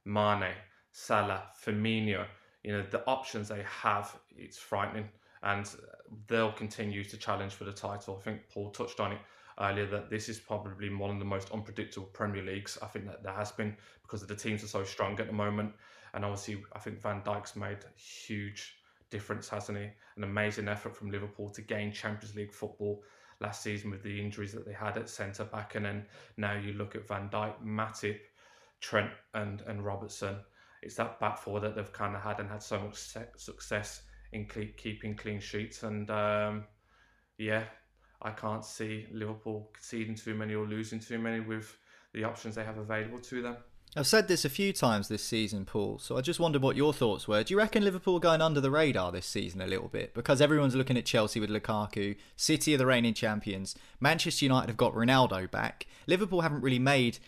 [0.05, 0.53] Mane,
[0.93, 2.25] Salah, Firmino.
[2.63, 5.09] You know, the options they have, it's frightening.
[5.43, 5.69] And
[6.29, 8.17] they'll continue to challenge for the title.
[8.17, 9.19] I think Paul touched on it
[9.59, 12.79] earlier that this is probably one of the most unpredictable Premier Leagues.
[12.81, 15.73] I think that there has been because the teams are so strong at the moment.
[16.13, 18.77] And obviously, I think Van Dijk's made huge
[19.11, 19.89] difference, hasn't he?
[20.17, 23.03] An amazing effort from Liverpool to gain Champions League football
[23.45, 26.73] last season with the injuries that they had at centre back, and then now you
[26.73, 28.21] look at Van Dijk, Matip,
[28.81, 30.37] Trent, and and Robertson.
[30.83, 32.97] It's that back four that they've kind of had and had so much
[33.37, 34.03] success
[34.33, 36.65] in keeping clean sheets, and um,
[37.39, 37.65] yeah,
[38.23, 41.77] I can't see Liverpool conceding too many or losing too many with
[42.13, 43.57] the options they have available to them.
[43.97, 46.93] I've said this a few times this season, Paul, so I just wondered what your
[46.93, 47.45] thoughts were.
[47.45, 50.15] Do you reckon Liverpool going under the radar this season a little bit?
[50.15, 54.77] Because everyone's looking at Chelsea with Lukaku, City are the reigning champions, Manchester United have
[54.77, 55.87] got Ronaldo back.
[56.09, 57.19] Liverpool haven't really made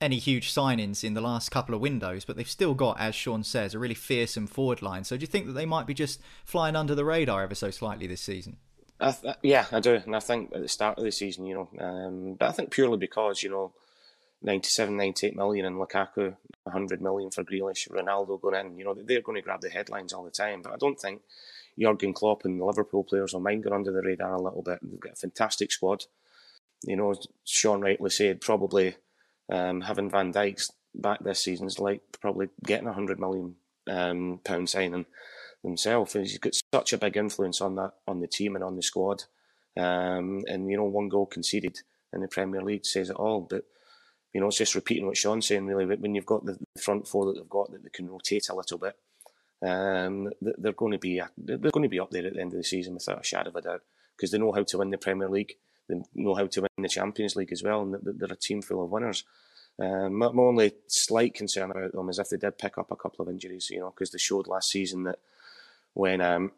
[0.00, 3.44] any huge signings in the last couple of windows, but they've still got, as Sean
[3.44, 5.04] says, a really fearsome forward line.
[5.04, 7.70] So do you think that they might be just flying under the radar ever so
[7.70, 8.56] slightly this season?
[8.98, 11.54] I th- yeah, I do, and I think at the start of the season, you
[11.54, 13.72] know, um, but I think purely because you know
[14.44, 18.78] 97, 98 million and Lukaku, 100 million for Grealish, Ronaldo going in.
[18.78, 20.62] You know, they're going to grab the headlines all the time.
[20.62, 21.22] But I don't think
[21.78, 24.78] Jurgen Klopp and the Liverpool players will mind going under the radar a little bit.
[24.82, 26.04] They've got a fantastic squad.
[26.82, 28.96] You know, Sean rightly said, probably
[29.50, 33.56] um, having Van Dijk's back this season is like probably getting a 100 million
[33.88, 35.06] um, pound signing.
[35.62, 39.24] He's got such a big influence on that on the team and on the squad.
[39.76, 41.78] Um, and you know, one goal conceded
[42.12, 43.40] in the Premier League says it all.
[43.40, 43.64] But
[44.34, 45.86] you know, it's just repeating what Sean's saying, really.
[45.86, 48.78] When you've got the front four that they've got that they can rotate a little
[48.78, 48.96] bit,
[49.62, 52.58] um, they're going to be they're going to be up there at the end of
[52.58, 53.82] the season without a shadow of a doubt
[54.16, 55.56] because they know how to win the Premier League,
[55.88, 58.82] they know how to win the Champions League as well, and they're a team full
[58.82, 59.24] of winners.
[59.78, 63.24] Um, my, only slight concern about them is if they did pick up a couple
[63.24, 65.18] of injuries, you know, because they showed last season that
[65.94, 66.52] when um,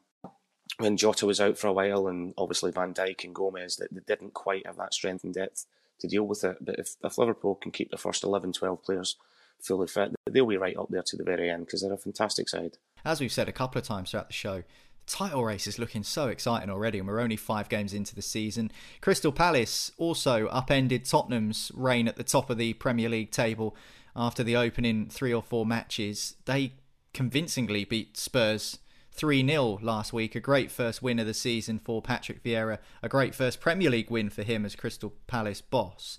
[0.79, 4.01] when Jota was out for a while and obviously Van Dijk and Gomez that they
[4.07, 5.67] didn't quite have that strength and depth
[6.01, 6.59] to deal with it.
[6.61, 9.17] But if, if Liverpool can keep the first 11, 12 players
[9.61, 12.49] fully fit, they'll be right up there to the very end because they're a fantastic
[12.49, 12.79] side.
[13.05, 16.03] As we've said a couple of times throughout the show, the title race is looking
[16.03, 18.71] so exciting already, and we're only five games into the season.
[19.01, 23.77] Crystal Palace also upended Tottenham's reign at the top of the Premier League table
[24.15, 26.37] after the opening three or four matches.
[26.47, 26.73] They
[27.13, 28.79] convincingly beat Spurs
[29.17, 30.35] 3 0 last week.
[30.35, 32.79] A great first win of the season for Patrick Vieira.
[33.03, 36.19] A great first Premier League win for him as Crystal Palace boss.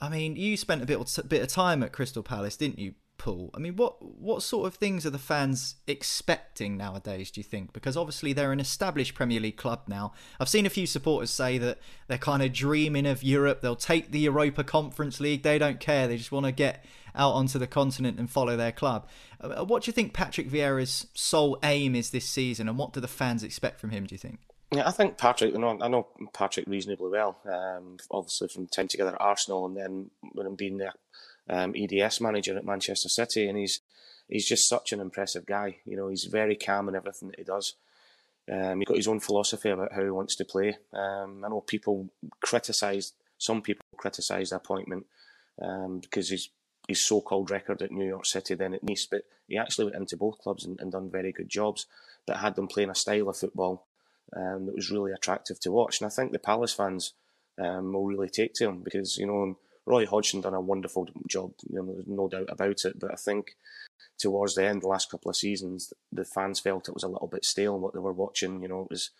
[0.00, 3.50] I mean, you spent a bit, bit of time at Crystal Palace, didn't you, Paul?
[3.54, 7.30] I mean, what what sort of things are the fans expecting nowadays?
[7.30, 7.72] Do you think?
[7.72, 10.12] Because obviously they're an established Premier League club now.
[10.40, 13.60] I've seen a few supporters say that they're kind of dreaming of Europe.
[13.60, 15.44] They'll take the Europa Conference League.
[15.44, 16.08] They don't care.
[16.08, 19.08] They just want to get out onto the continent and follow their club.
[19.40, 23.00] Uh, what do you think Patrick Vieira's sole aim is this season, and what do
[23.00, 24.06] the fans expect from him?
[24.06, 24.40] Do you think?
[24.72, 25.52] Yeah, I think Patrick.
[25.52, 27.38] You know, I know Patrick reasonably well.
[27.44, 30.92] Um, obviously, from time together at Arsenal, and then when I'm being the
[31.48, 33.80] um, EDS manager at Manchester City, and he's
[34.28, 35.78] he's just such an impressive guy.
[35.84, 37.74] You know, he's very calm in everything that he does.
[38.50, 40.76] Um, he's got his own philosophy about how he wants to play.
[40.92, 42.08] Um, I know people
[42.40, 45.06] criticise, some people criticise the appointment
[45.60, 46.48] um, because he's
[46.88, 49.06] his so-called record at New York City, then at Nice.
[49.06, 51.86] But he actually went into both clubs and, and done very good jobs.
[52.26, 53.86] That had them playing a style of football
[54.36, 56.00] um, that was really attractive to watch.
[56.00, 57.14] And I think the Palace fans
[57.58, 61.52] um, will really take to him because you know Roy Hodgson done a wonderful job.
[61.68, 62.98] You know, there's no doubt about it.
[62.98, 63.56] But I think
[64.18, 67.28] towards the end, the last couple of seasons, the fans felt it was a little
[67.28, 68.62] bit stale what they were watching.
[68.62, 69.10] You know, it was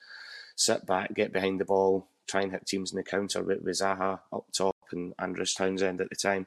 [0.54, 3.78] sit back, get behind the ball, try and hit teams in the counter with, with
[3.78, 6.46] Zaha up top and Andros Townsend at the time.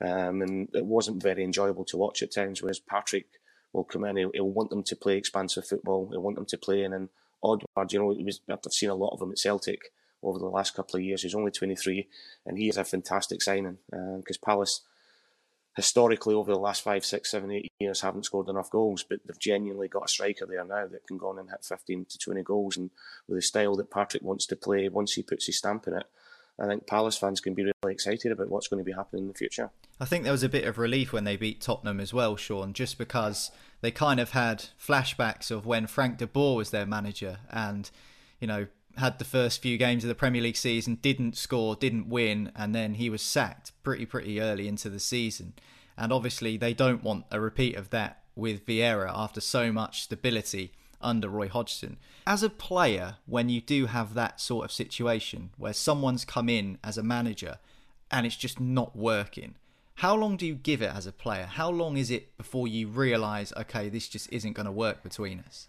[0.00, 2.62] Um, and it wasn't very enjoyable to watch at times.
[2.62, 3.26] Whereas Patrick
[3.72, 6.08] will come in, he'll, he'll want them to play expansive football.
[6.10, 7.08] He'll want them to play in an
[7.42, 7.62] odd.
[7.90, 10.96] You know, was, I've seen a lot of them at Celtic over the last couple
[10.96, 11.22] of years.
[11.22, 12.08] He's only 23,
[12.46, 14.80] and he is a fantastic signing because uh, Palace
[15.76, 19.38] historically over the last five, six, seven, eight years haven't scored enough goals, but they've
[19.38, 22.42] genuinely got a striker there now that can go on and hit 15 to 20
[22.42, 22.76] goals.
[22.76, 22.90] And
[23.28, 26.06] with the style that Patrick wants to play, once he puts his stamp in it,
[26.58, 29.28] I think Palace fans can be really excited about what's going to be happening in
[29.28, 29.70] the future.
[30.00, 32.72] I think there was a bit of relief when they beat Tottenham as well, Sean,
[32.72, 37.38] just because they kind of had flashbacks of when Frank de Boer was their manager
[37.50, 37.90] and,
[38.40, 42.08] you know, had the first few games of the Premier League season, didn't score, didn't
[42.08, 45.54] win, and then he was sacked pretty, pretty early into the season.
[45.96, 50.72] And obviously, they don't want a repeat of that with Vieira after so much stability
[51.04, 51.98] under Roy Hodgson.
[52.26, 56.78] As a player, when you do have that sort of situation where someone's come in
[56.82, 57.58] as a manager
[58.10, 59.54] and it's just not working,
[59.96, 61.46] how long do you give it as a player?
[61.46, 65.40] How long is it before you realise, okay, this just isn't going to work between
[65.40, 65.68] us?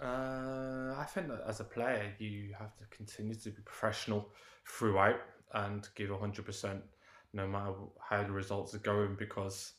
[0.00, 4.28] Uh, I think that as a player, you have to continue to be professional
[4.66, 5.20] throughout
[5.54, 6.80] and give 100%
[7.32, 9.72] no matter how the results are going because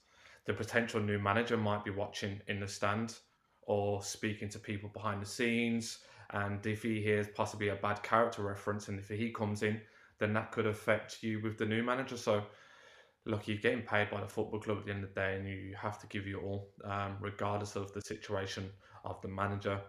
[0.46, 3.18] the potential new manager might be watching in the stand
[3.66, 6.00] or speaking to people behind the scenes.
[6.32, 9.82] And if he hears possibly a bad character reference and if he comes in,
[10.18, 12.18] then that could affect you with the new manager.
[12.18, 12.44] So,
[13.26, 15.48] look, you're getting paid by the football club at the end of the day and
[15.48, 18.70] you have to give you all, um, regardless of the situation
[19.04, 19.80] of the manager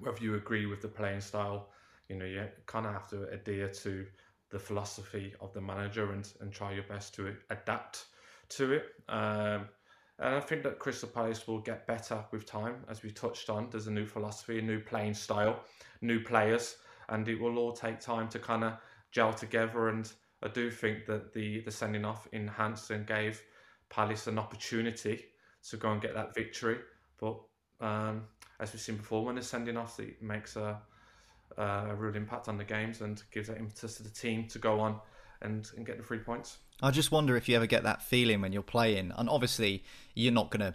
[0.00, 1.68] whether you agree with the playing style,
[2.08, 4.06] you know, you kind of have to adhere to
[4.50, 8.06] the philosophy of the manager and, and try your best to adapt
[8.48, 8.86] to it.
[9.08, 9.68] Um,
[10.20, 13.68] and I think that Crystal Palace will get better with time, as we touched on.
[13.70, 15.60] There's a new philosophy, a new playing style,
[16.02, 16.76] new players,
[17.08, 18.74] and it will all take time to kind of
[19.12, 19.88] gel together.
[19.88, 20.10] And
[20.42, 23.42] I do think that the, the sending off enhanced and gave
[23.88, 25.24] Palace an opportunity
[25.68, 26.78] to go and get that victory.
[27.18, 27.40] But
[27.80, 28.24] um,
[28.60, 30.78] as we've seen before, when they're sending off, it makes a,
[31.56, 34.80] a real impact on the games and gives that impetus to the team to go
[34.80, 35.00] on
[35.40, 36.58] and, and get the three points.
[36.82, 40.32] I just wonder if you ever get that feeling when you're playing, and obviously you're
[40.32, 40.74] not going to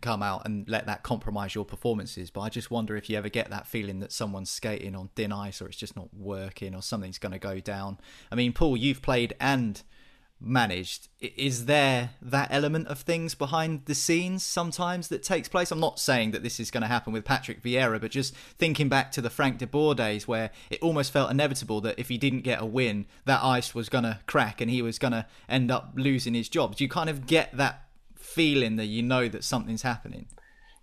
[0.00, 2.30] come out and let that compromise your performances.
[2.30, 5.32] But I just wonder if you ever get that feeling that someone's skating on thin
[5.32, 7.98] ice or it's just not working or something's going to go down.
[8.30, 9.82] I mean, Paul, you've played and
[10.44, 15.70] managed is there that element of things behind the scenes sometimes that takes place?
[15.70, 18.88] I'm not saying that this is going to happen with patrick vieira but just thinking
[18.88, 22.18] back to the frank de boer days where it almost felt inevitable that if he
[22.18, 25.26] didn't get a win that ice was going to crack and he was going to
[25.48, 26.76] end up losing his job.
[26.76, 27.84] Do you kind of get that
[28.16, 30.26] feeling that you know that something's happening?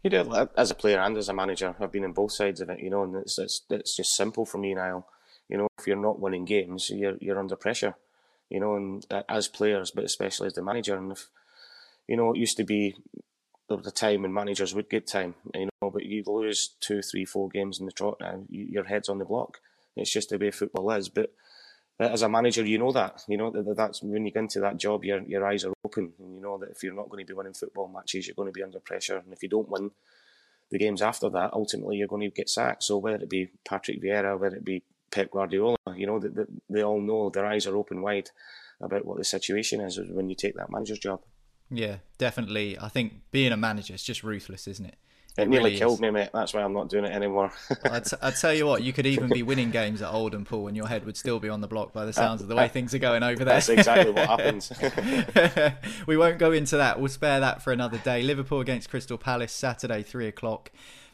[0.04, 2.70] You do as a player and as a manager i've been in both sides of
[2.70, 5.06] it you know and it's, it's, it's just simple for me now
[5.50, 7.96] you know if you're not winning games you're, you're under pressure
[8.50, 10.96] you know, and uh, as players, but especially as the manager.
[10.96, 11.30] And if,
[12.08, 12.96] you know, it used to be
[13.68, 17.02] there was a time when managers would get time, you know, but you lose two,
[17.02, 19.60] three, four games in the trot now, your head's on the block.
[19.96, 21.10] It's just the way football is.
[21.10, 21.34] But
[22.00, 23.24] as a manager, you know that.
[23.28, 26.14] You know that that's when you get into that job, your your eyes are open,
[26.20, 28.48] and you know that if you're not going to be winning football matches, you're going
[28.48, 29.92] to be under pressure, and if you don't win
[30.72, 32.84] the games after that, ultimately you're going to get sacked.
[32.84, 35.78] So whether it be Patrick Vieira, whether it be Pep Guardiola.
[35.96, 38.30] You know, that they all know their eyes are open wide
[38.82, 41.22] about what the situation is when you take that manager's job.
[41.72, 42.78] Yeah, definitely.
[42.80, 44.96] I think being a manager is just ruthless, isn't it?
[45.38, 46.02] It, it nearly really killed is.
[46.02, 46.30] me, mate.
[46.34, 47.52] That's why I'm not doing it anymore.
[47.86, 50.68] I, t- I tell you what, you could even be winning games at Oldham Pool,
[50.68, 52.68] and your head would still be on the block by the sounds of the way
[52.70, 53.56] things are going over there.
[53.56, 54.72] That's exactly what happens.
[56.08, 57.00] we won't go into that.
[57.00, 58.24] We'll spare that for another day.
[58.24, 60.72] Liverpool against Crystal Palace, Saturday, three o'clock.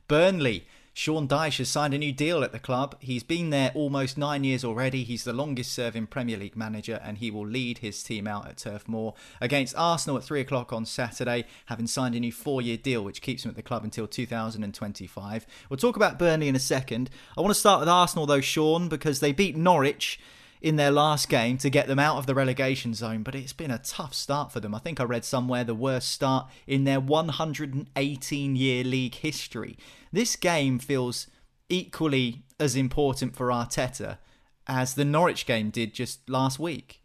[0.08, 0.66] Burnley
[0.98, 2.96] Sean Dyche has signed a new deal at the club.
[3.02, 5.04] He's been there almost nine years already.
[5.04, 8.56] He's the longest serving Premier League manager and he will lead his team out at
[8.56, 12.78] Turf Moor against Arsenal at three o'clock on Saturday, having signed a new four year
[12.78, 15.46] deal which keeps him at the club until 2025.
[15.68, 17.10] We'll talk about Burnley in a second.
[17.38, 20.18] I want to start with Arsenal though, Sean, because they beat Norwich
[20.66, 23.70] in their last game to get them out of the relegation zone, but it's been
[23.70, 24.74] a tough start for them.
[24.74, 29.78] I think I read somewhere the worst start in their 118 year league history.
[30.12, 31.28] This game feels
[31.70, 34.18] equally as important for Arteta
[34.66, 37.04] as the Norwich game did just last week.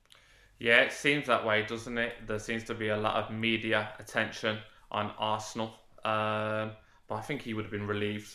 [0.59, 2.15] Yeah, it seems that way, doesn't it?
[2.27, 4.57] There seems to be a lot of media attention
[4.91, 5.75] on Arsenal.
[6.03, 6.71] Um,
[7.09, 8.35] but I think he would have been relieved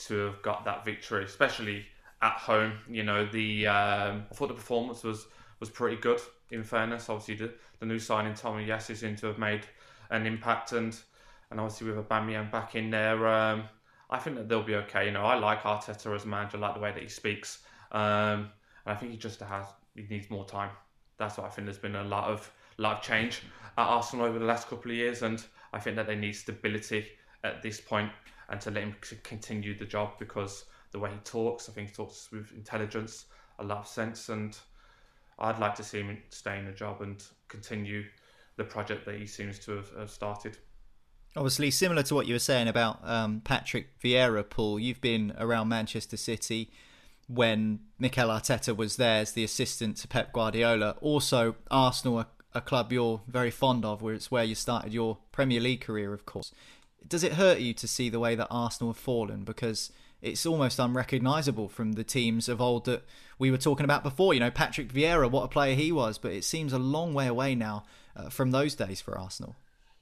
[0.00, 1.86] to have got that victory, especially
[2.26, 2.72] at home.
[2.88, 5.26] You know, the um, I thought the performance was
[5.60, 6.20] was pretty good.
[6.50, 9.62] In fairness, obviously the, the new signing Tomiyasu seemed to have made
[10.10, 10.96] an impact, and
[11.50, 13.64] and obviously with Aubameyang back in there, um,
[14.10, 15.06] I think that they'll be okay.
[15.06, 17.62] You know, I like Arteta as a manager, I like the way that he speaks,
[17.92, 18.50] um,
[18.84, 20.70] and I think he just has he needs more time.
[21.18, 21.66] That's what I think.
[21.66, 23.42] There's been a lot of lot of change
[23.78, 27.06] at Arsenal over the last couple of years, and I think that they need stability
[27.44, 28.10] at this point
[28.48, 30.64] and to let him continue the job because
[30.96, 33.26] the way he talks, I think he talks with intelligence,
[33.58, 34.56] a lot of sense, and
[35.38, 38.04] I'd like to see him stay in the job and continue
[38.56, 40.56] the project that he seems to have, have started.
[41.36, 45.68] Obviously, similar to what you were saying about um, Patrick Vieira, Paul, you've been around
[45.68, 46.70] Manchester City
[47.28, 50.96] when Mikel Arteta was there as the assistant to Pep Guardiola.
[51.02, 55.18] Also, Arsenal, a, a club you're very fond of, where it's where you started your
[55.30, 56.52] Premier League career, of course.
[57.06, 59.44] Does it hurt you to see the way that Arsenal have fallen?
[59.44, 59.92] Because
[60.22, 63.04] it's almost unrecognisable from the teams of old that
[63.38, 64.34] we were talking about before.
[64.34, 67.26] You know, Patrick Vieira, what a player he was, but it seems a long way
[67.26, 67.84] away now
[68.16, 69.56] uh, from those days for Arsenal.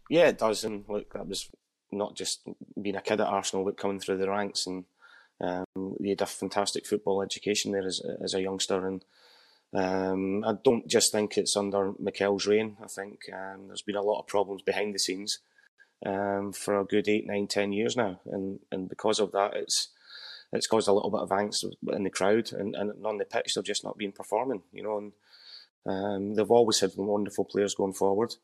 [0.08, 0.64] Yeah, it does.
[0.64, 1.48] And look, that was
[1.90, 2.46] not just
[2.80, 4.66] being a kid at Arsenal, but coming through the ranks.
[4.66, 4.84] And
[5.40, 5.64] um,
[6.00, 8.86] you had a fantastic football education there as, as a youngster.
[8.86, 9.04] And
[9.74, 12.76] um, I don't just think it's under Mikel's reign.
[12.82, 15.40] I think um, there's been a lot of problems behind the scenes
[16.06, 18.20] um, for a good eight, nine, ten years now.
[18.26, 19.88] And, and because of that, it's
[20.54, 23.54] it's caused a little bit of angst in the crowd and, and on the pitch
[23.54, 24.98] they've just not been performing, you know.
[24.98, 25.12] And
[25.86, 28.34] um, they've always had wonderful players going forward,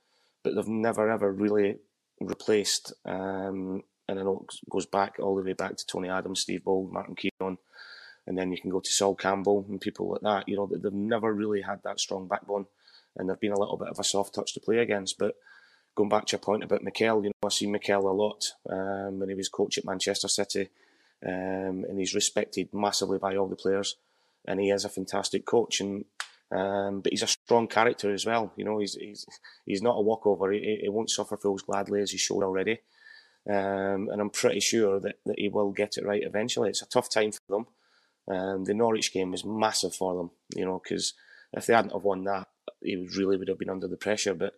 [0.43, 1.79] but they've never ever really
[2.21, 2.93] replaced.
[3.05, 6.65] Um, and I know it goes back all the way back to Tony Adams, Steve
[6.65, 7.59] Bould, Martin Keown,
[8.27, 10.49] and then you can go to Sol Campbell and people like that.
[10.49, 12.67] You know, they've never really had that strong backbone,
[13.17, 15.17] and they've been a little bit of a soft touch to play against.
[15.17, 15.37] But
[15.95, 19.21] going back to your point about Mikel, you know, I see Mikel a lot um,
[19.21, 20.71] when he was coach at Manchester City
[21.27, 23.97] um, and he's respected massively by all the players.
[24.47, 26.05] And he is a fantastic coach, and
[26.51, 28.53] um, but he's a strong character as well.
[28.57, 29.27] You know, he's he's
[29.67, 30.51] he's not a walkover.
[30.51, 32.81] He, he won't suffer fools gladly, as he showed already.
[33.49, 36.69] Um, and I'm pretty sure that, that he will get it right eventually.
[36.69, 37.67] It's a tough time for them.
[38.29, 41.15] Um, the Norwich game was massive for them, you know, because
[41.53, 42.49] if they hadn't have won that,
[42.83, 44.35] he really would have been under the pressure.
[44.35, 44.55] But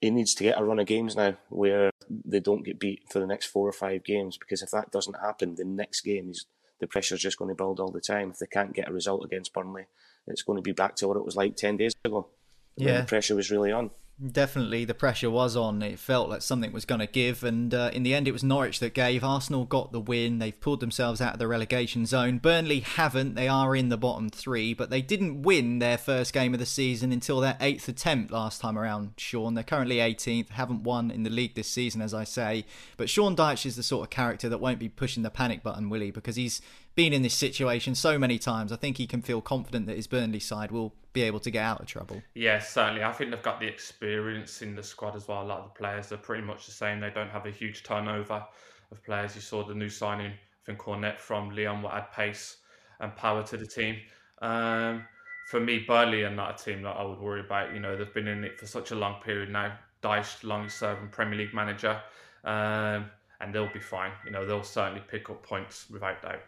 [0.00, 3.18] he needs to get a run of games now where they don't get beat for
[3.18, 6.46] the next four or five games because if that doesn't happen, the next game is
[6.80, 8.30] the pressure's just going to build all the time.
[8.30, 9.86] If they can't get a result against Burnley,
[10.26, 12.28] it's going to be back to what it was like ten days ago.
[12.76, 13.90] Yeah, the pressure was really on.
[14.20, 15.80] Definitely, the pressure was on.
[15.80, 18.44] It felt like something was going to give, and uh, in the end, it was
[18.44, 19.24] Norwich that gave.
[19.24, 20.38] Arsenal got the win.
[20.38, 22.36] They've pulled themselves out of the relegation zone.
[22.36, 23.34] Burnley haven't.
[23.34, 26.66] They are in the bottom three, but they didn't win their first game of the
[26.66, 29.14] season until their eighth attempt last time around.
[29.16, 30.50] Sean, they're currently 18th.
[30.50, 32.66] Haven't won in the league this season, as I say.
[32.98, 35.88] But Sean Dyche is the sort of character that won't be pushing the panic button,
[35.88, 36.10] will he?
[36.10, 36.60] Because he's
[36.94, 38.72] been in this situation so many times.
[38.72, 41.64] I think he can feel confident that his Burnley side will be able to get
[41.64, 42.22] out of trouble.
[42.34, 43.02] Yes, certainly.
[43.02, 45.42] I think they've got the experience in the squad as well.
[45.42, 47.00] A lot of the players are pretty much the same.
[47.00, 48.44] They don't have a huge turnover
[48.90, 49.34] of players.
[49.34, 52.58] You saw the new signing, I think Cornet from Lyon will add pace
[53.00, 53.96] and power to the team.
[54.42, 55.04] Um,
[55.48, 57.74] for me, Burnley are not a team that I would worry about.
[57.74, 59.76] You know, they've been in it for such a long period now.
[60.02, 62.00] Dyche, longest serving Premier League manager,
[62.44, 63.10] um,
[63.40, 64.12] and they'll be fine.
[64.24, 66.40] You know, they'll certainly pick up points without doubt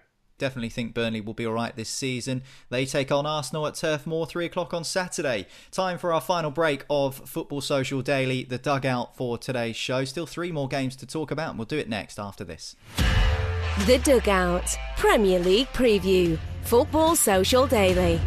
[0.43, 2.43] definitely think Burnley will be all right this season.
[2.69, 5.47] They take on Arsenal at Turf Moor, 3 o'clock on Saturday.
[5.71, 10.05] Time for our final break of Football Social Daily, the dugout for today's show.
[10.05, 12.75] Still three more games to talk about, and we'll do it next after this.
[13.87, 18.21] The Dugout Premier League Preview, Football Social Daily.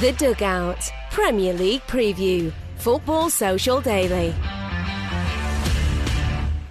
[0.00, 4.32] The Dugout Premier League Preview, Football Social Daily.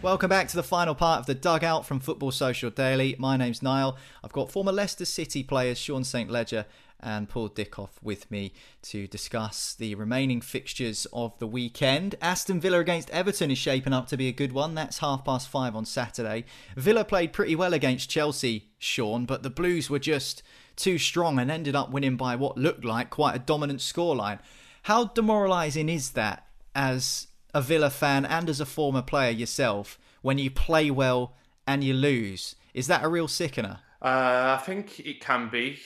[0.02, 3.16] Welcome back to the final part of the dugout from Football Social Daily.
[3.20, 4.00] My name's Niall.
[4.24, 6.28] I've got former Leicester City players Sean St.
[6.28, 6.66] Ledger
[7.00, 12.16] and Paul Dickov with me to discuss the remaining fixtures of the weekend.
[12.20, 14.74] Aston Villa against Everton is shaping up to be a good one.
[14.74, 16.46] That's half past five on Saturday.
[16.76, 20.42] Villa played pretty well against Chelsea, Sean, but the Blues were just
[20.76, 24.40] too strong and ended up winning by what looked like quite a dominant scoreline.
[24.84, 30.38] How demoralising is that as a Villa fan and as a former player yourself when
[30.38, 31.36] you play well
[31.68, 32.56] and you lose?
[32.74, 33.80] Is that a real sickener?
[34.02, 35.80] Uh, I think it can be,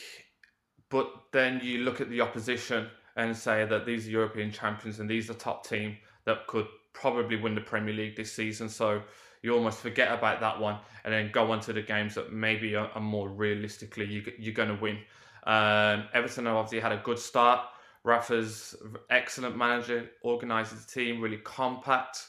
[0.89, 2.87] but then you look at the opposition
[3.17, 7.35] and say that these are European champions and these are top team that could probably
[7.35, 8.69] win the Premier League this season.
[8.69, 9.01] So
[9.41, 12.75] you almost forget about that one and then go on to the games that maybe
[12.75, 14.97] are, are more realistically you, you're going to win.
[15.45, 17.61] Um, Everton obviously had a good start.
[18.05, 18.75] Rafa's
[19.09, 22.27] excellent manager, organises the team really compact.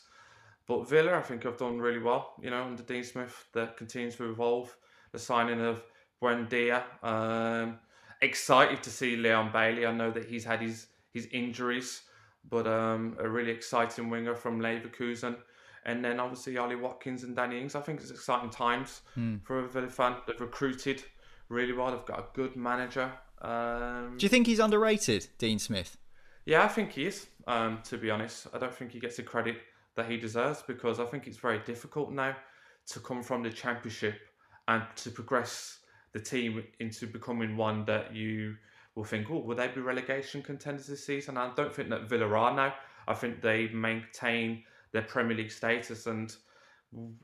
[0.67, 2.33] But Villa, I think, have done really well.
[2.41, 4.75] You know, under Dean Smith, that continues to evolve.
[5.13, 5.83] The signing of
[6.21, 6.83] Buendia.
[7.05, 7.79] Um,
[8.23, 9.87] excited to see Leon Bailey.
[9.87, 12.03] I know that he's had his his injuries,
[12.49, 15.37] but um, a really exciting winger from Leverkusen.
[15.85, 17.75] And then obviously Ollie Watkins and Danny Ings.
[17.75, 19.41] I think it's exciting times mm.
[19.45, 20.17] for a Villa fan.
[20.27, 21.05] They've recruited
[21.49, 21.93] really well.
[21.93, 23.13] They've got a good manager.
[23.43, 25.97] Um, Do you think he's underrated, Dean Smith?
[26.45, 27.27] Yeah, I think he is.
[27.47, 29.59] Um, to be honest, I don't think he gets the credit
[29.95, 32.37] that he deserves because I think it's very difficult now
[32.89, 34.19] to come from the championship
[34.69, 35.79] and to progress
[36.13, 38.57] the team into becoming one that you
[38.95, 41.37] will think, oh, will they be relegation contenders this season?
[41.37, 42.75] I don't think that Villa are now.
[43.07, 46.35] I think they maintain their Premier League status and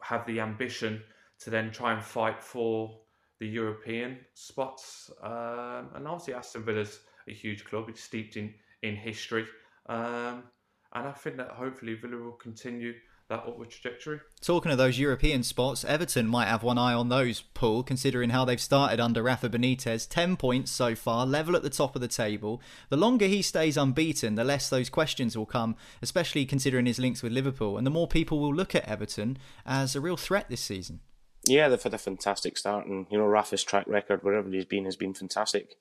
[0.00, 1.02] have the ambition
[1.40, 2.98] to then try and fight for
[3.43, 5.11] the European spots.
[5.20, 7.88] Um, and obviously, Aston Villa's a huge club.
[7.88, 9.47] It's steeped in, in history.
[9.86, 10.45] Um,
[10.93, 12.95] and I think that hopefully Villa will continue
[13.28, 14.20] that upward trajectory.
[14.40, 18.45] Talking of those European spots, Everton might have one eye on those, Paul, considering how
[18.45, 20.09] they've started under Rafa Benitez.
[20.09, 22.62] 10 points so far, level at the top of the table.
[22.90, 27.24] The longer he stays unbeaten, the less those questions will come, especially considering his links
[27.24, 29.36] with Liverpool, and the more people will look at Everton
[29.66, 31.01] as a real threat this season.
[31.47, 34.84] Yeah, they've had a fantastic start, and you know Rafa's track record wherever he's been
[34.84, 35.76] has been fantastic.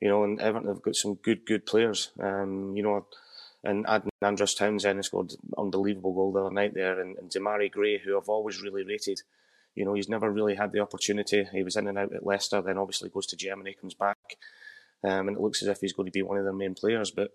[0.00, 2.10] You know, and Everton have got some good, good players.
[2.18, 3.06] Um, you know,
[3.62, 7.70] and Adnan Andros Townsend has scored unbelievable goal the other night there, and, and Demarai
[7.70, 9.20] Gray, who I've always really rated.
[9.74, 11.46] You know, he's never really had the opportunity.
[11.52, 14.18] He was in and out at Leicester, then obviously goes to Germany, comes back,
[15.04, 17.10] um, and it looks as if he's going to be one of their main players.
[17.10, 17.30] But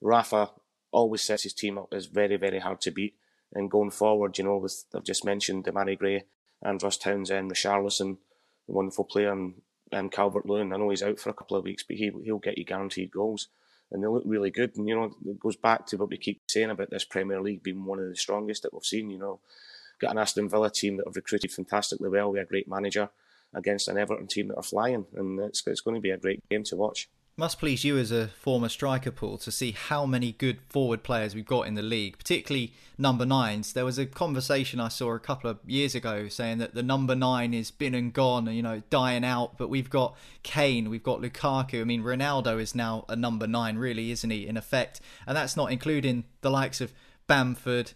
[0.00, 0.50] Rafa
[0.92, 3.14] always sets his team up as very, very hard to beat.
[3.52, 6.24] And going forward, you know, with I've just mentioned Demarai Gray,
[6.62, 8.18] Andros Townsend, Richarlison,
[8.68, 9.54] a wonderful player, and
[9.92, 10.72] um, Calvert Lewin.
[10.72, 13.10] I know he's out for a couple of weeks, but he, he'll get you guaranteed
[13.10, 13.48] goals.
[13.90, 14.76] And they look really good.
[14.76, 17.62] And, you know, it goes back to what we keep saying about this Premier League
[17.62, 19.08] being one of the strongest that we've seen.
[19.08, 19.40] You know,
[19.98, 22.30] got an Aston Villa team that have recruited fantastically well.
[22.30, 23.08] We have a great manager
[23.54, 25.06] against an Everton team that are flying.
[25.14, 27.08] And it's, it's going to be a great game to watch.
[27.40, 31.36] Must please you as a former striker, Paul, to see how many good forward players
[31.36, 33.74] we've got in the league, particularly number nines.
[33.74, 37.14] There was a conversation I saw a couple of years ago saying that the number
[37.14, 39.56] nine is been and gone, you know, dying out.
[39.56, 41.80] But we've got Kane, we've got Lukaku.
[41.80, 44.48] I mean, Ronaldo is now a number nine, really, isn't he?
[44.48, 46.92] In effect, and that's not including the likes of
[47.28, 47.92] Bamford,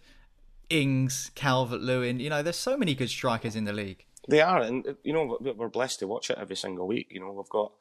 [0.71, 2.21] Ings, Calvert Lewin.
[2.21, 4.05] You know, there's so many good strikers in the league.
[4.29, 7.09] They are, and you know, we're blessed to watch it every single week.
[7.11, 7.73] You know, we've got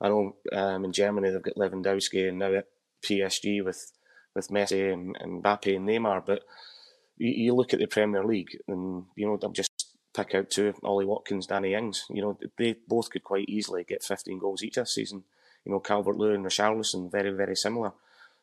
[0.00, 2.66] I know um, in Germany they've got Lewandowski and now at
[3.02, 3.92] PSG with
[4.34, 6.24] with Messi and, and Mbappe and Neymar.
[6.24, 6.42] But
[7.18, 9.70] you, you, look at the Premier League and you know I'll just
[10.14, 12.06] pick out two: Ollie Watkins, Danny Ings.
[12.10, 15.24] You know they both could quite easily get 15 goals each this season.
[15.64, 17.92] You know Calvert Lewin, and Richarlison, very very similar.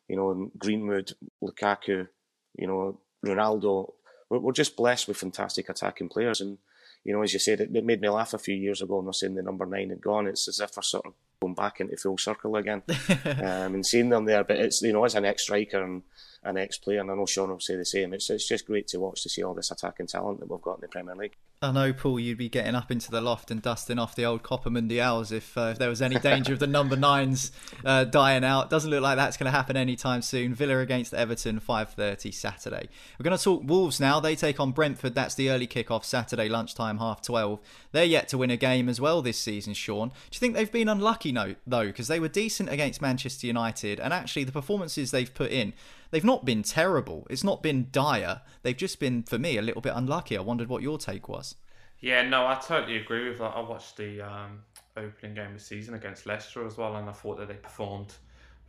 [0.08, 1.12] You know Greenwood,
[1.42, 2.08] Lukaku.
[2.56, 3.92] You know Ronaldo.
[4.28, 6.58] We're, we're just blessed with fantastic attacking players and
[7.04, 9.00] you know, as you said, it, made me laugh a few years ago.
[9.02, 10.26] They're saying the number nine had gone.
[10.26, 12.82] It's as if we're sort of going back into full circle again
[13.24, 14.44] um, and seeing them there.
[14.44, 16.02] But it's you know, as an ex striker and
[16.44, 18.12] an ex player, and I know Sean will say the same.
[18.12, 20.74] It's it's just great to watch to see all this attacking talent that we've got
[20.76, 21.36] in the Premier League.
[21.62, 24.42] I know, Paul, you'd be getting up into the loft and dusting off the old
[24.42, 27.52] Copa Mundials if, uh, if there was any danger of the number nines
[27.84, 28.70] uh, dying out.
[28.70, 30.54] Doesn't look like that's going to happen anytime soon.
[30.54, 32.88] Villa against Everton, 5.30 Saturday.
[33.18, 34.20] We're going to talk Wolves now.
[34.20, 35.14] They take on Brentford.
[35.14, 37.60] That's the early kick-off Saturday lunchtime, half 12.
[37.92, 40.08] They're yet to win a game as well this season, Sean.
[40.08, 41.86] Do you think they've been unlucky, no, though?
[41.86, 45.72] Because they were decent against Manchester United, and actually the performances they've put in
[46.10, 47.26] they've not been terrible.
[47.30, 48.42] It's not been dire.
[48.62, 50.36] They've just been, for me, a little bit unlucky.
[50.36, 51.56] I wondered what your take was.
[52.00, 53.52] Yeah, no, I totally agree with that.
[53.54, 54.62] I watched the um,
[54.96, 58.14] opening game of the season against Leicester as well, and I thought that they performed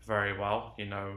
[0.06, 0.76] very well.
[0.78, 1.14] You know,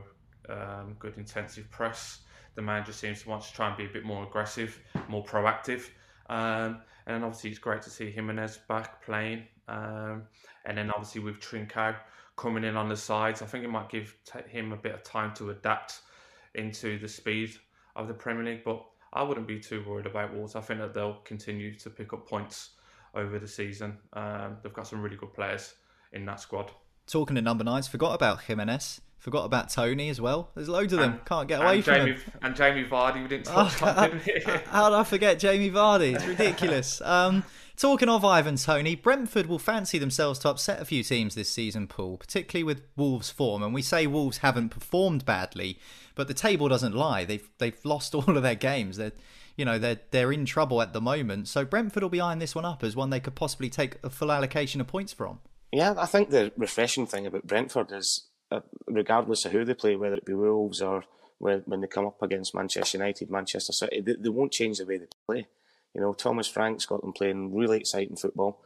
[0.49, 2.20] um, good intensive press.
[2.55, 5.88] The manager seems to want to try and be a bit more aggressive, more proactive.
[6.30, 9.45] Um, and obviously, it's great to see Jimenez back playing.
[9.69, 10.25] Um,
[10.65, 11.97] and then obviously with Trincao
[12.37, 15.03] coming in on the sides, I think it might give t- him a bit of
[15.03, 16.01] time to adapt
[16.55, 17.55] into the speed
[17.97, 18.65] of the Premier League.
[18.65, 20.57] But I wouldn't be too worried about Wolves.
[20.57, 22.71] I think that they'll continue to pick up points
[23.15, 23.97] over the season.
[24.12, 25.75] Um, they've got some really good players
[26.12, 26.71] in that squad.
[27.07, 29.01] Talking to number nines, forgot about Jimenez.
[29.19, 30.51] Forgot about Toney as well.
[30.55, 31.12] There's loads of them.
[31.12, 32.23] And, Can't get away from Jamie, them.
[32.43, 34.21] And Jamie Vardy, we didn't touch oh, on,
[34.67, 36.15] How did I forget Jamie Vardy?
[36.15, 37.01] It's ridiculous.
[37.05, 37.43] um,
[37.77, 41.89] Talking of Ivan Toney, Brentford will fancy themselves to upset a few teams this season,
[41.89, 43.64] Paul, particularly with Wolves' form.
[43.64, 45.81] And we say Wolves haven't performed badly,
[46.14, 47.25] but the table doesn't lie.
[47.25, 48.97] They've they've lost all of their games.
[48.97, 49.12] They're
[49.57, 51.49] you know they're they're in trouble at the moment.
[51.49, 54.11] So Brentford will be eyeing this one up as one they could possibly take a
[54.11, 55.41] full allocation of points from.
[55.72, 59.97] Yeah, I think the refreshing thing about Brentford is, uh, regardless of who they play,
[59.97, 61.03] whether it be Wolves or
[61.39, 64.99] when, they come up against Manchester United, Manchester City, they, they won't change the way
[64.99, 65.49] they play.
[65.95, 68.61] You know, Thomas Frank's got them playing really exciting football.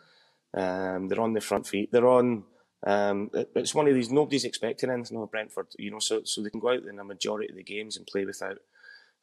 [0.54, 1.92] Um, they're on the front feet.
[1.92, 2.44] They're on.
[2.86, 5.66] Um, it's one of these nobody's expecting anything of Brentford.
[5.78, 8.06] You know, so so they can go out in a majority of the games and
[8.06, 8.58] play without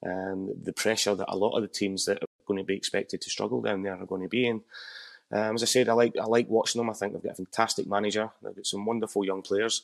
[0.05, 3.21] um, the pressure that a lot of the teams that are going to be expected
[3.21, 4.61] to struggle down there are going to be in.
[5.31, 6.89] Um, as I said, I like I like watching them.
[6.89, 8.29] I think they've got a fantastic manager.
[8.43, 9.81] They've got some wonderful young players,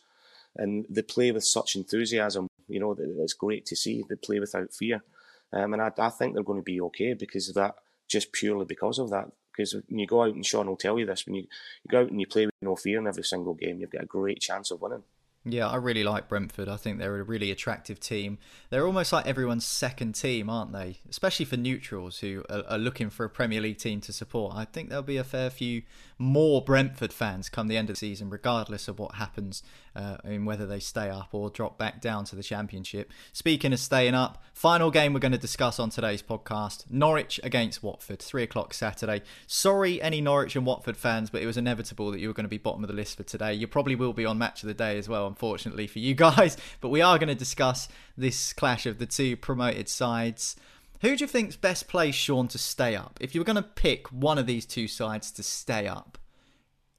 [0.56, 2.48] and they play with such enthusiasm.
[2.68, 4.04] You know, it's great to see.
[4.08, 5.04] They play without fear,
[5.52, 7.76] um, and I, I think they're going to be okay because of that
[8.12, 9.32] just purely because of that.
[9.52, 12.02] Because when you go out, and Sean will tell you this, when you, you go
[12.02, 14.40] out and you play with no fear in every single game, you've got a great
[14.40, 15.04] chance of winning.
[15.44, 16.70] Yeah, I really like Brentford.
[16.70, 18.38] I think they're a really attractive team.
[18.70, 21.00] They're almost like everyone's second team, aren't they?
[21.10, 24.54] Especially for neutrals who are, are, looking for a Premier League team to support.
[24.56, 25.82] I think there'll be a fair few
[26.20, 29.64] more Brentford fans come the end of the season, regardless of what happens
[29.96, 33.12] uh, in whether they stay up or drop back down to the Championship.
[33.34, 37.82] Speaking of staying up, final game we're going to discuss on today's podcast Norwich against
[37.82, 39.24] Watford, 3 o'clock Saturday.
[39.48, 42.50] Sorry, any Norwich and Watford fans, but it was inevitable that you were going to
[42.50, 43.56] be bottom of the list for today.
[43.56, 46.58] You probably will be on Match of the Day as well unfortunately for you guys.
[46.82, 50.56] But we are going to discuss this clash of the two promoted sides.
[51.02, 53.18] Who do you think's best placed, Sean, to stay up?
[53.20, 56.20] If you were going to pick one of these two sides to stay up,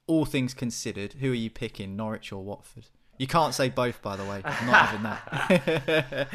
[0.07, 2.87] all things considered, who are you picking, Norwich or Watford?
[3.17, 4.41] You can't say both, by the way.
[4.43, 6.27] Not having that.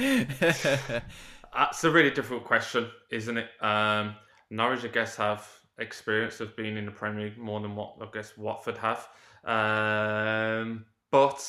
[1.55, 3.49] That's a really difficult question, isn't it?
[3.61, 4.15] Um,
[4.49, 5.47] Norwich, I guess, have
[5.79, 9.07] experience of being in the Premier League more than what I guess Watford have.
[9.45, 11.47] Um, but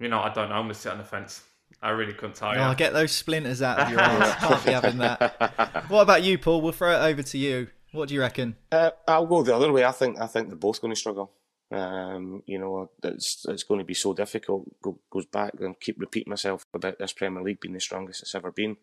[0.00, 0.56] you know, I don't know.
[0.56, 1.42] I'm going to sit on the fence.
[1.82, 2.60] I really couldn't tell you.
[2.60, 4.34] Oh, get those splinters out of your eyes.
[4.36, 5.84] Can't be having that.
[5.88, 6.60] What about you, Paul?
[6.60, 7.68] We'll throw it over to you.
[7.92, 8.56] What do you reckon?
[8.70, 9.84] Uh, I'll go the other way.
[9.84, 11.32] I think I think they're both going to struggle.
[11.72, 14.68] Um, you know, it's it's going to be so difficult.
[14.82, 18.34] Go, goes back and keep repeating myself about this Premier League being the strongest it's
[18.34, 18.76] ever been.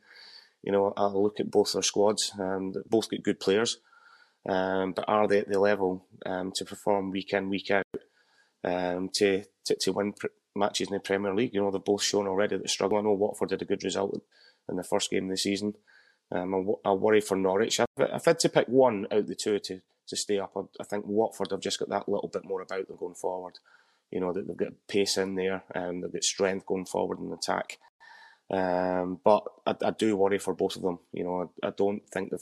[0.63, 2.31] You know, I'll look at both their squads.
[2.39, 3.77] Um, both got good players,
[4.47, 7.85] um, but are they at the level um, to perform week in week out
[8.63, 10.13] um, to, to to win
[10.57, 11.53] matches in the Premier League.
[11.53, 12.97] You know, they've both shown already that struggle.
[12.97, 14.21] I know Watford did a good result
[14.69, 15.75] in the first game of the season.
[16.31, 17.79] Um, I, I worry for Norwich.
[17.79, 20.61] If I had to pick one out of the two to, to stay up, I,
[20.79, 23.59] I think Watford have just got that little bit more about them going forward.
[24.11, 27.31] You know, that they've got pace in there and they've got strength going forward in
[27.31, 27.77] attack.
[28.49, 30.99] Um, but I, I, do worry for both of them.
[31.11, 32.39] You know, I, I don't think they've,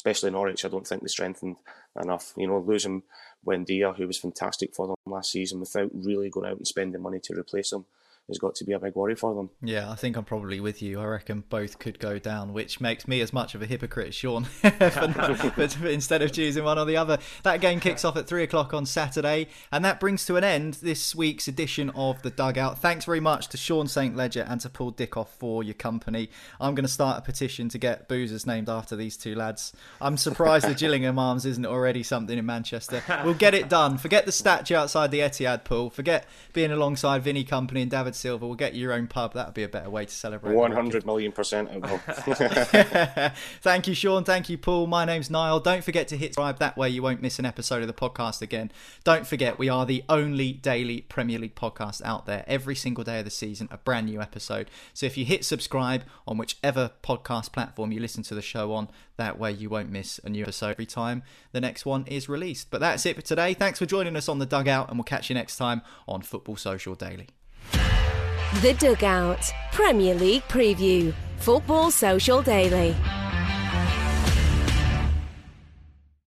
[0.00, 1.56] especially Norwich, I don't think they strengthened
[2.00, 2.32] enough.
[2.34, 3.02] You know, losing
[3.46, 7.20] Buendia, who was fantastic for them last season, without really going out and spending money
[7.20, 7.84] to replace him
[8.30, 9.50] has got to be a big worry for them.
[9.62, 11.00] Yeah, I think I'm probably with you.
[11.00, 14.14] I reckon both could go down, which makes me as much of a hypocrite as
[14.14, 17.18] Sean, but instead of choosing one or the other.
[17.42, 20.74] That game kicks off at three o'clock on Saturday, and that brings to an end
[20.74, 22.78] this week's edition of the Dugout.
[22.78, 24.16] Thanks very much to Sean St.
[24.16, 26.30] Ledger and to Paul Dickov for your company.
[26.60, 29.72] I'm going to start a petition to get boozers named after these two lads.
[30.00, 33.02] I'm surprised the Gillingham Arms isn't already something in Manchester.
[33.24, 33.98] We'll get it done.
[33.98, 35.90] Forget the statue outside the Etihad pool.
[35.90, 38.46] Forget being alongside Vinny Kompany and David Silva.
[38.46, 39.34] We'll get your own pub.
[39.34, 40.54] That would be a better way to celebrate.
[40.54, 41.70] One hundred million percent.
[43.62, 44.24] Thank you, Sean.
[44.24, 44.86] Thank you, Paul.
[44.86, 45.60] My name's Niall.
[45.60, 46.58] Don't forget to hit subscribe.
[46.58, 48.70] That way you won't miss an episode of the podcast again.
[49.04, 52.44] Don't forget, we are the only daily Premier League podcast out there.
[52.46, 54.70] Every single day of the season, a brand new episode.
[54.94, 58.88] So if you hit subscribe on whichever podcast platform you listen to the show on,
[59.16, 62.70] that way you won't miss a new episode every time the next one is released.
[62.70, 63.54] But that's it for today.
[63.54, 66.56] Thanks for joining us on the dugout, and we'll catch you next time on Football
[66.56, 67.28] Social Daily.
[68.54, 72.96] The Dugout Premier League Preview Football Social Daily.